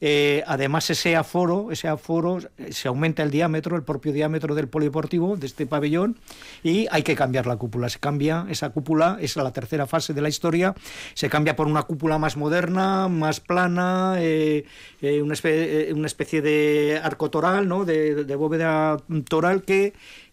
[0.00, 4.68] Eh, además ese aforo, ese aforo eh, se aumenta el diámetro, el propio diámetro del
[4.68, 6.18] polideportivo de este pabellón
[6.62, 7.88] y hay que cambiar la cúpula.
[7.88, 10.74] Se cambia esa cúpula, es la tercera fase de la historia,
[11.14, 14.14] se cambia por una cúpula más moderna, más plana,
[15.22, 17.84] una, especie, de arco toral, ¿no?
[17.84, 18.96] de, de bóveda
[19.28, 19.92] toral que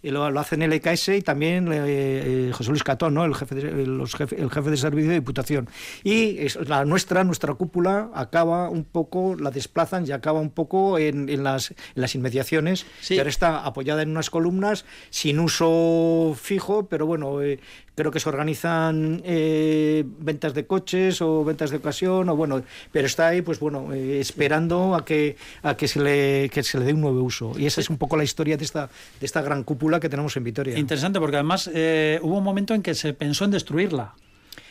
[0.09, 3.23] lo, lo hace en el EKS y también eh, eh, José Luis Catón, ¿no?
[3.23, 5.69] el, jefe de, los jefe, el jefe de servicio de Diputación.
[6.03, 11.29] Y la nuestra, nuestra cúpula, acaba un poco, la desplazan y acaba un poco en,
[11.29, 17.05] en, las, las, inmediaciones, que ahora está apoyada en unas columnas sin uso fijo, pero
[17.05, 17.59] bueno, eh,
[17.95, 23.05] creo que se organizan eh, ventas de coches o ventas de ocasión o bueno pero
[23.05, 26.85] está ahí pues bueno eh, esperando a que a que se le que se le
[26.85, 28.89] dé un nuevo uso y esa es un poco la historia de esta
[29.19, 32.73] de esta gran cúpula que tenemos en Vitoria interesante porque además eh, hubo un momento
[32.73, 34.13] en que se pensó en destruirla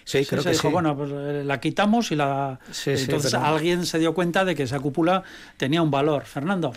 [0.04, 1.10] Sí, creo que dijo, bueno, pues
[1.44, 2.58] la quitamos y la...
[2.86, 5.22] Entonces alguien se dio cuenta de que esa cúpula
[5.56, 6.24] tenía un valor.
[6.24, 6.72] Fernando.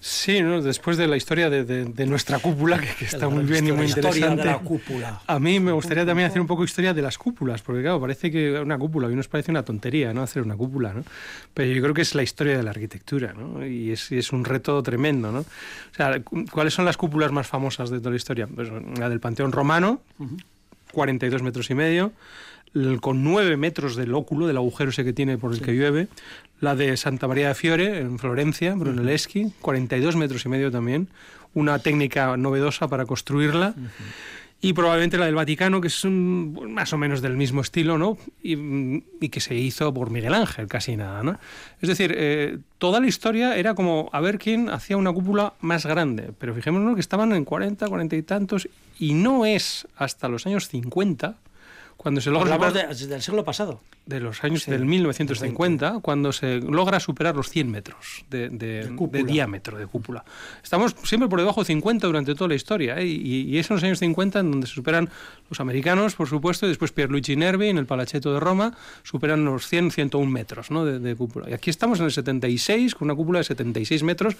[0.00, 0.62] Sí, ¿no?
[0.62, 4.42] después de la historia de, de, nuestra cúpula, que, está muy bien y muy interesante.
[4.42, 5.20] De la cúpula.
[5.26, 8.30] A mí me gustaría también hacer un poco historia de las cúpulas, porque claro, parece
[8.30, 10.22] que una cúpula, a mí nos parece una tontería, ¿no?
[10.22, 11.02] Hacer una cúpula, ¿no?
[11.52, 13.66] Pero yo creo que es la historia de la arquitectura, ¿no?
[13.66, 15.40] Y es, es un reto tremendo, ¿no?
[15.40, 16.22] O sea,
[16.52, 18.46] ¿cuáles son las cúpulas más famosas de toda la historia?
[18.46, 18.68] Pues
[18.98, 20.02] la del Panteón Romano,
[20.92, 22.12] 42 metros y medio,
[23.00, 26.08] con 9 metros del óculo, del agujero ese que tiene por el que llueve,
[26.60, 31.08] la de Santa María de Fiore, en Florencia, Brunelleschi, 42 metros y medio también,
[31.54, 33.74] una técnica novedosa para construirla.
[34.60, 38.18] Y probablemente la del Vaticano, que es más o menos del mismo estilo, ¿no?
[38.42, 41.38] Y, que se hizo por Miguel Ángel, casi nada, ¿no?
[41.80, 45.86] Es decir, eh, toda la historia era como a ver quién hacía una cúpula más
[45.86, 46.32] grande.
[46.40, 50.66] Pero fijémonos que estaban en 40, 40 y tantos, y no es hasta los años
[50.66, 51.36] 50
[51.98, 52.56] cuando se logra...
[52.70, 58.24] del siglo pasado de los años del 1950, cuando se logra superar los 100 metros
[58.30, 58.48] de,
[59.26, 60.24] diámetro de cúpula.
[60.62, 63.06] Estamos siempre por debajo de 50 durante toda la historia, ¿eh?
[63.06, 65.10] y, y, es en los años 50 en donde se superan
[65.50, 69.66] los americanos, por supuesto, y después Pierluigi Nervi en el Palachetto de Roma, superan los
[69.66, 70.86] 100, 101 metros ¿no?
[70.86, 71.50] de, cúpula.
[71.50, 74.36] Y aquí estamos en el 76, con una cúpula de 76 metros,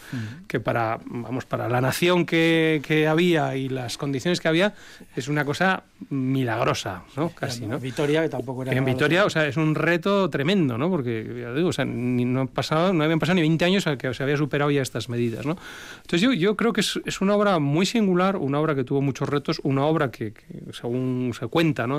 [0.47, 4.75] que para, vamos, para la nación que, que, había y las condiciones que había,
[5.14, 7.29] es una cosa milagrosa, ¿no?
[7.31, 7.79] Casi, ¿no?
[7.79, 8.73] Vitoria, que tampoco era...
[8.73, 10.90] En Vitoria, o sea, es un reto tremendo, ¿no?
[10.90, 14.12] Porque, ya digo, o sea, no, pasado, no habían pasado ni 20 años a que
[14.14, 15.56] se había superado ya estas medidas, ¿no?
[15.96, 19.00] Entonces yo, yo creo que es, es una obra muy singular, una obra que tuvo
[19.00, 20.32] muchos retos, una obra que,
[20.72, 21.98] según se cuenta, ¿no?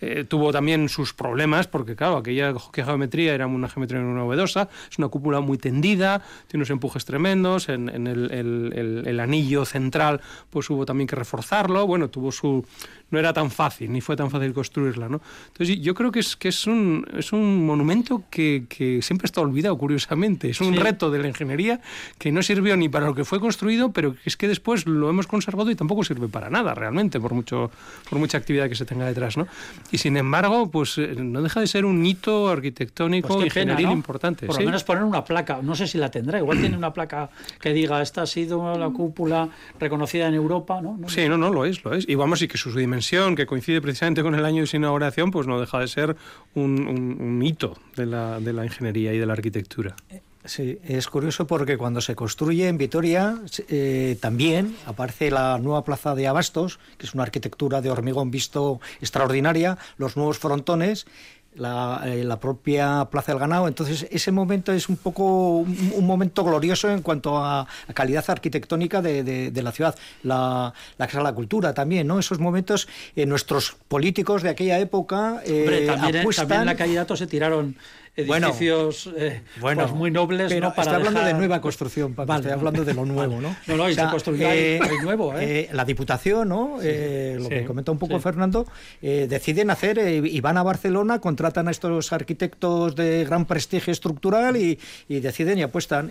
[0.00, 5.08] Eh, tuvo también sus problemas, porque claro, aquella geometría era una geometría novedosa, es una
[5.08, 10.20] cúpula muy tendida, tiene unos empujes tremendos, en, en el, el, el anillo central
[10.50, 12.64] pues hubo también que reforzarlo, bueno, tuvo su
[13.10, 15.08] no era tan fácil, ni fue tan fácil construirla.
[15.08, 15.20] ¿no?
[15.48, 19.40] Entonces yo creo que es, que es, un, es un monumento que, que siempre está
[19.40, 20.50] olvidado, curiosamente.
[20.50, 21.80] Es un reto de la ingeniería
[22.18, 25.26] que no sirvió ni para lo que fue construido, pero es que después lo hemos
[25.26, 27.70] conservado y tampoco sirve para nada realmente, por, mucho,
[28.08, 29.36] por mucha actividad que se tenga detrás.
[29.36, 29.46] ¿no?
[29.90, 34.46] Y sin embargo, pues eh, no deja de ser un hito arquitectónico pues ingenieril importante.
[34.46, 37.30] Por lo menos poner una placa, no sé si la tendrá, igual tiene una placa
[37.60, 39.48] que diga, esta ha sido la cúpula
[39.78, 40.80] reconocida en Europa.
[40.80, 40.98] ¿no?
[41.08, 42.08] sí, no, no, lo es, lo es.
[42.08, 45.30] Y vamos, y que su dimensión que coincide precisamente con el año de su inauguración,
[45.30, 46.09] pues no deja de ser
[46.54, 49.96] un, hito de la, de la ingeniería y de la arquitectura.
[50.44, 53.38] Sí, es curioso porque cuando se construye en Vitoria
[53.68, 58.80] eh, también aparece la nueva plaza de Abastos, que es una arquitectura de hormigón visto
[59.00, 61.06] extraordinaria, los nuevos frontones
[61.54, 63.68] la, eh, la, propia Plaza del Ganado.
[63.68, 69.22] Entonces, ese momento es un poco un, momento glorioso en cuanto a, calidad arquitectónica de,
[69.50, 69.94] de, la ciudad.
[70.22, 72.18] La, la, Casa de la Cultura también, ¿no?
[72.18, 76.48] Esos momentos, eh, nuestros políticos de aquella época eh, Hombre, también, apuestan...
[76.48, 77.76] también la calle Dato se tiraron
[78.16, 80.52] edificios eh, bueno, pues muy nobles.
[80.52, 83.56] Pero Para hablando de nueva construcción, estoy hablando de lo nuevo, ¿no?
[83.66, 85.34] No, no, y se construirá eh, nuevo.
[85.36, 85.68] ¿eh?
[85.72, 86.76] la Diputación, ¿no?
[86.76, 88.66] lo que comenta un poco Fernando,
[89.00, 94.78] deciden hacer y van a Barcelona, contratan a estos arquitectos de gran prestigio estructural y,
[95.08, 96.10] y deciden y apuestan.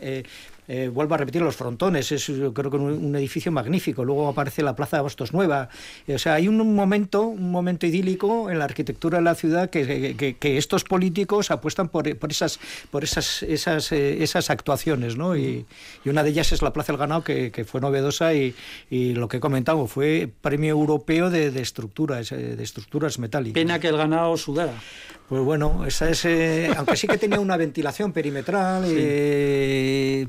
[0.71, 4.05] Eh, vuelvo a repetir, los frontones, es creo que un, edificio magnífico.
[4.05, 5.67] Luego aparece la Plaza de Abastos Nueva.
[6.05, 9.71] Eh, o sea, hay un, momento, un momento idílico en la arquitectura de la ciudad
[9.71, 12.59] que, estos políticos apuestan por, esas,
[12.91, 15.35] por esas, esas, eh, esas actuaciones, ¿no?
[15.35, 15.65] Y,
[16.05, 18.53] una de ellas es la Plaza del Ganado, que, fue novedosa y,
[18.91, 23.55] lo que he comentado fue premio europeo de, de estructuras, de estructuras metálicas.
[23.55, 24.73] Pena que el ganado sudara.
[25.29, 26.25] Pues bueno, esa es,
[26.75, 28.83] aunque sí que tenía una ventilación perimetral,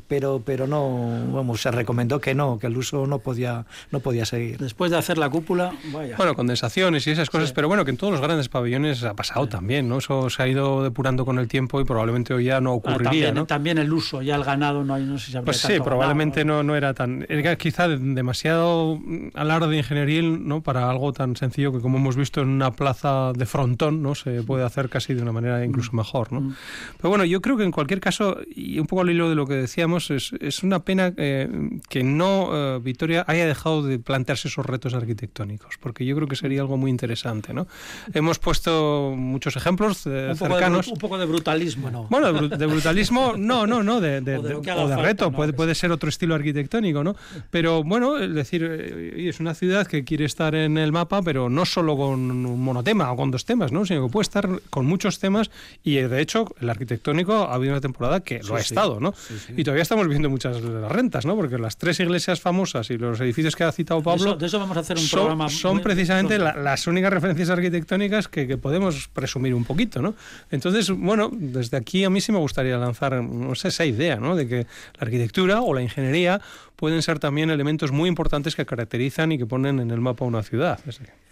[0.07, 4.27] pero, pero no, vamos, se recomendó que no, que el uso no podía, no podía
[4.27, 4.59] seguir.
[4.59, 6.17] Después de hacer la cúpula, vaya.
[6.19, 9.49] Bueno, condensaciones y esas cosas, pero bueno, que en todos los grandes pabellones ha pasado
[9.49, 9.99] también, ¿no?
[9.99, 13.35] Eso se ha ido depurando con el tiempo y probablemente hoy ya no ocurriría, también,
[13.35, 13.47] ¿no?
[13.47, 16.63] También el uso, ya el ganado no hay, no sé si Pues sí, probablemente no,
[16.63, 19.01] no era tan, era quizá demasiado
[19.33, 20.63] alarde de ingenieril, ¿no?
[20.63, 24.15] Para algo tan sencillo que como hemos visto en una plaza de frontón, ¿no?
[24.15, 25.97] Se puede hacer casi de una manera incluso mm.
[25.97, 26.33] mejor.
[26.33, 26.41] ¿no?
[26.41, 26.57] Mm.
[26.97, 29.47] Pero bueno, yo creo que en cualquier caso, y un poco al hilo de lo
[29.47, 31.49] que decíamos, es, es una pena eh,
[31.89, 36.37] que no eh, Vitoria haya dejado de plantearse esos retos arquitectónicos, porque yo creo que
[36.37, 37.55] sería algo muy interesante.
[37.55, 37.67] ¿no?
[38.13, 40.89] Hemos puesto muchos ejemplos eh, cercanos.
[40.89, 42.07] un poco de brutalismo, ¿no?
[42.11, 46.09] Bueno, de, brutalismo, no, no, no, de, de, o de, reto, puede, puede ser otro
[46.09, 47.17] estilo arquitectónico, ¿no?
[47.51, 51.65] Pero bueno, es decir, es una ciudad que quiere estar en el mapa, pero no
[51.65, 53.85] solo con un monotema o con dos temas, ¿no?
[53.87, 55.51] sino que puede estar con muchos temas
[55.85, 59.15] y de hecho el arquitectónico ha habido una temporada que lo ha estado, ¿no?
[59.57, 61.37] Y todavía estamos viendo muchas de las rentas, ¿no?
[61.37, 64.25] Porque las tres iglesias famosas y los edificios que ha citado Pablo.
[64.25, 65.49] De eso, de eso vamos a hacer un son, programa.
[65.49, 70.15] Son muy- precisamente la- las únicas referencias arquitectónicas que, que podemos presumir un poquito, ¿no?
[70.51, 74.37] Entonces, bueno, desde aquí a mí sí me gustaría lanzar, no sé, esa idea, ¿no?
[74.37, 74.67] De que la
[75.01, 76.41] arquitectura o la ingeniería
[76.77, 80.43] pueden ser también elementos muy importantes que caracterizan y que ponen en el mapa una
[80.43, 80.79] ciudad.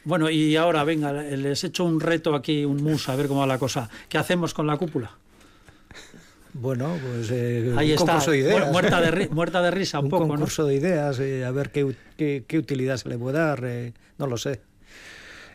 [0.04, 3.37] Bueno, y ahora, venga, les he hecho un reto aquí, un mus, a ver cómo
[3.38, 3.88] va la cosa.
[4.08, 5.10] ¿Qué hacemos con la cúpula?
[6.54, 8.66] Bueno, pues eh, Ahí un está, de ideas.
[8.66, 10.28] mu- muerta de, ri- muerta de risa un, un poco, ¿no?
[10.30, 13.92] concurso de ideas, eh, a ver qué, qué, qué utilidad se le puede dar, eh,
[14.18, 14.60] no lo sé.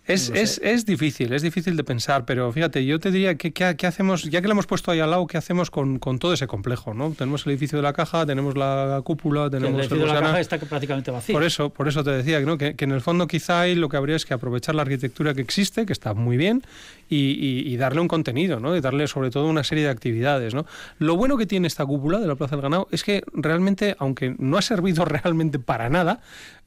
[0.06, 3.54] Es, No es, es difícil, es difícil de pensar, pero fíjate, yo te diría que
[3.54, 6.34] qué hacemos, ya que lo hemos puesto ahí al lado, ¿qué hacemos con, con todo
[6.34, 6.94] ese complejo?
[6.94, 7.12] ¿no?
[7.12, 10.20] Tenemos el edificio de la caja, tenemos la cúpula, Que el tenemos edificio de la
[10.20, 11.34] caja está prácticamente vacío.
[11.34, 12.58] Por eso, por eso te decía ¿no?
[12.58, 15.34] que, que en el fondo quizá ahí lo que habría es que aprovechar la arquitectura
[15.34, 16.64] que existe, que está muy bien,
[17.10, 18.76] y, y- y darle un contenido, ¿no?
[18.76, 20.54] y darle sobre todo una serie de actividades.
[20.54, 20.66] ¿no?
[21.00, 24.36] Lo bueno que tiene esta cúpula de la Plaza del Ganado es que realmente, aunque
[24.38, 26.20] no ha servido realmente para nada,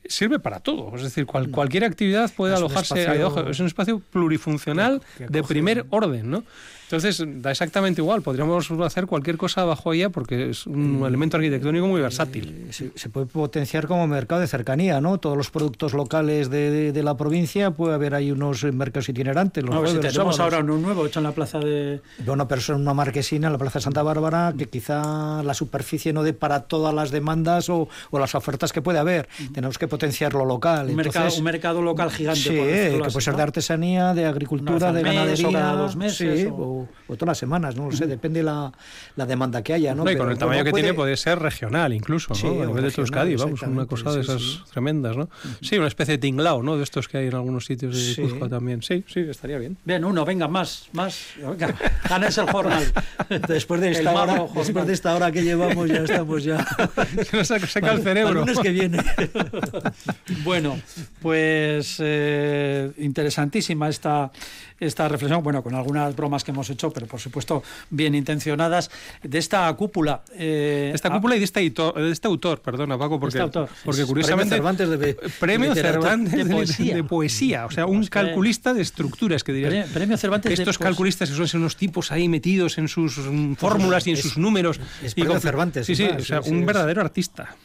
[0.08, 0.94] sirve para todo.
[0.96, 3.50] Es decir, cual- cualquier actividad puede Es un alojarse espacio- abajo.
[3.50, 6.44] Es un espacio plurifuncional Que- que de primer orden, ¿no?
[6.86, 8.22] Entonces, da exactamente igual.
[8.22, 12.66] Podríamos hacer cualquier cosa bajo ella porque es un elemento arquitectónico muy versátil.
[12.68, 15.18] Eh, Se, se puede potenciar como mercado de cercanía, ¿no?
[15.18, 19.64] Todos los productos locales de, de- de la provincia, puede haber ahí unos mercados itinerantes.
[19.64, 22.00] Los No, pues si jueves, los tenemos ahora un nuevo hecho en la plaza de...
[22.26, 26.22] Una persona, una marquesina en la Plaza de Santa Bárbara que quizá la superficie no
[26.22, 29.28] dé para todas las demandas o, o las ofertas que puede haber.
[29.52, 30.88] Tenemos que potenciar lo local.
[30.90, 32.40] Un, mercado, Entonces, un mercado local gigante.
[32.40, 33.36] Sí, que puede ser ¿no?
[33.38, 35.52] de artesanía, de agricultura, de mes o ganadería.
[35.52, 38.72] cada dos meses, sí, o- o, o todas las semanas, no lo sé, depende la,
[39.16, 39.94] la demanda que haya.
[39.94, 40.04] ¿no?
[40.04, 42.34] No, y con Pero, el tamaño bueno, que puede- tiene puede ser regional incluso, ¿no?
[42.34, 44.60] Sí, a o nivel de Euskadi, vamos, una cosa de sí, esas sí.
[44.72, 45.28] tremendas, ¿no?
[45.60, 46.76] Sí, una especie de tinglao, ¿no?
[46.76, 48.22] De estos que hay en algunos sitios de Sí.
[48.22, 48.82] Cuzco también.
[48.82, 49.76] Sí, sí, estaría bien.
[49.84, 51.20] Bien, uno, venga, más, más.
[51.40, 51.74] Venga,
[52.08, 52.84] ganes el jornal.
[53.48, 54.54] Después de, El esta hora, jornal.
[54.64, 56.64] después de esta hora que llevamos, ya estamos ya.
[57.30, 58.30] Se nos seca el cerebro.
[58.30, 58.98] el lunes que viene.
[60.44, 60.78] Bueno,
[61.22, 64.30] pues eh, interesantísima esta,
[64.78, 68.90] esta reflexión, bueno, con algunas bromas que hemos hecho, pero por supuesto bien intencionadas,
[69.22, 70.22] de esta cúpula.
[70.34, 73.42] eh, Esta ah, cúpula y de este, autor, de este autor, perdona Paco, porque, este
[73.42, 73.68] autor.
[73.84, 74.56] porque Es curiosamente...
[74.56, 76.10] Premio Cervantes de- Premio de literatura.
[76.10, 76.94] Cervantes de de, de- poesía.
[76.94, 79.72] de poesía, o sea, un Pues que- calculista de estructuras, que dirías.
[79.72, 83.18] Premio- Premio Cervantes de Estos calculistas que son ser unos tipos ahí metidos en sus
[83.18, 84.78] mm, fórmulas y en es- sus números.
[85.02, 87.56] es y con- Cervantes, Sí, sí, más, o sea, sí, un sí, es- verdadero artista.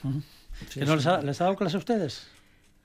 [0.74, 2.28] ¿que no les, ha, les ha dado clase a ustedes?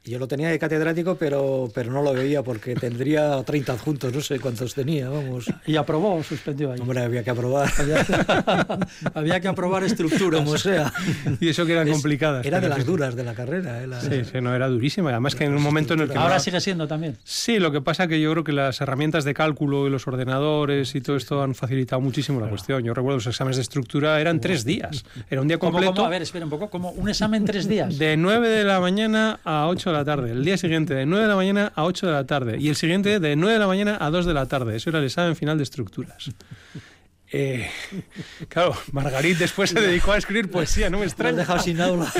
[0.06, 4.20] Yo lo tenía de catedrático, pero, pero no lo veía porque tendría 30 adjuntos, no
[4.20, 5.46] sé cuántos tenía, vamos.
[5.66, 6.80] ¿Y aprobó o suspendió ahí?
[6.80, 7.68] Hombre, había que aprobar.
[9.14, 10.40] Había que aprobar estructuras.
[10.42, 10.92] Como sea.
[11.40, 12.44] Y eso que eran Es- complicadas.
[12.46, 13.82] Era de las duras de la carrera.
[13.82, 15.10] eh, la- Sí, sí, no, era durísima.
[15.10, 16.16] Además que en un momento en el que...
[16.18, 17.16] Ahora no- sigue siendo también.
[17.24, 20.94] Sí, lo que pasa que yo creo que las herramientas de cálculo y los ordenadores
[20.94, 22.82] y todo esto han facilitado muchísimo la cuestión.
[22.84, 25.04] Yo recuerdo los exámenes de estructura eran tres días.
[25.30, 25.94] Era un día ¿Cómo, completo.
[25.94, 26.06] cómo?
[26.06, 26.70] A ver, espera un poco.
[26.70, 27.98] Como un examen tres días.
[27.98, 30.32] De 9 de la mañana a 8 de la tarde.
[30.32, 32.56] El día siguiente de 9 de la mañana a 8 de la tarde.
[32.58, 34.76] Y el siguiente de 9 de la mañana a 2 de la tarde.
[34.76, 36.30] Eso era el examen final de estructuras.
[37.32, 37.68] Eh,
[38.48, 41.38] claro, Margarit después se dedicó a escribir poesía, no me extraña.
[41.38, 42.12] dejado sin aula.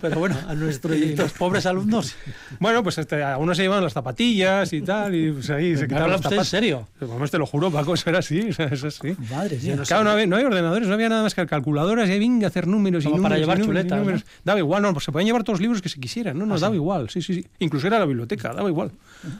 [0.00, 1.26] Pero bueno, a nuestro Y editor.
[1.26, 2.14] los pobres alumnos.
[2.58, 6.04] Bueno, pues este, algunos se llevaban las zapatillas y tal, y pues ahí se quitaban
[6.04, 6.88] ¿Habla los usted en serio?
[7.00, 9.16] Vamos, te lo juro, Paco, eso era así, eso sí.
[9.30, 9.76] Madre mía.
[9.86, 12.46] Claro, no había, no había ordenadores, no había nada más que calculadoras y ahí venga
[12.46, 13.28] a hacer números y Como números.
[13.30, 14.24] para y llevar números y chuletas, números.
[14.44, 16.60] Daba igual, no, pues se podían llevar todos los libros que se quisieran, no, nos
[16.60, 17.46] daba igual, sí, sí, sí.
[17.60, 18.90] Incluso era la biblioteca, daba igual.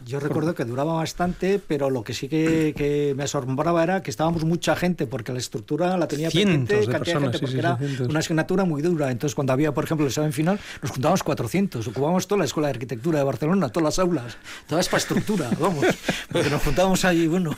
[0.06, 4.10] Yo recuerdo que duraba bastante, pero lo que sí que, que me asombraba era que
[4.10, 7.52] estábamos mucha gente, porque la estructura la tenía Cientos pendiente de personas, gente, sí, porque
[7.54, 8.08] sí, era cientos.
[8.08, 9.10] una asignatura muy dura.
[9.10, 12.68] Entonces, cuando había, por ejemplo, el examen final, nos juntábamos 400, ocupábamos toda la Escuela
[12.68, 14.36] de Arquitectura de Barcelona, todas las aulas,
[14.66, 15.84] toda esta estructura, vamos,
[16.30, 17.56] porque nos juntábamos ahí, bueno,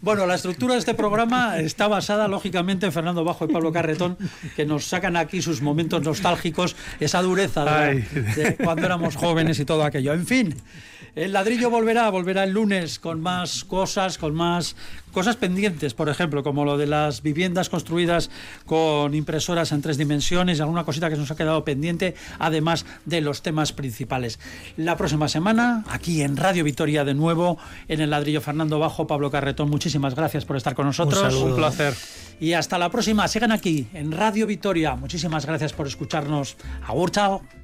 [0.00, 4.16] Bueno, la estructura de este programa está basada, lógicamente, en Fernando Bajo y Pablo Carretón,
[4.56, 8.02] que nos sacan aquí sus momentos nostálgicos, esa dureza de,
[8.36, 10.12] de cuando éramos jóvenes y todo aquello.
[10.12, 10.54] En fin,
[11.14, 14.76] el ladrillo volverá, volverá el lunes con más cosas, con más
[15.12, 18.30] cosas pendientes, por ejemplo, como lo de las viviendas construidas
[18.64, 23.42] con impresoras en tres dimensiones alguna cosita que nos ha quedado pendiente, además de los
[23.42, 24.38] temas principales.
[24.76, 27.58] La próxima semana, aquí en Radio Vitoria de nuevo,
[27.88, 31.20] en el ladrillo Fernando Bajo, Pablo Carretón, muchísimas gracias por estar con nosotros.
[31.20, 31.46] saludo.
[31.46, 31.94] Un placer.
[32.40, 34.94] Y hasta la próxima, sigan aquí en Radio Vitoria.
[34.94, 36.56] Muchísimas gracias por escucharnos.
[36.86, 37.59] Agur, chao.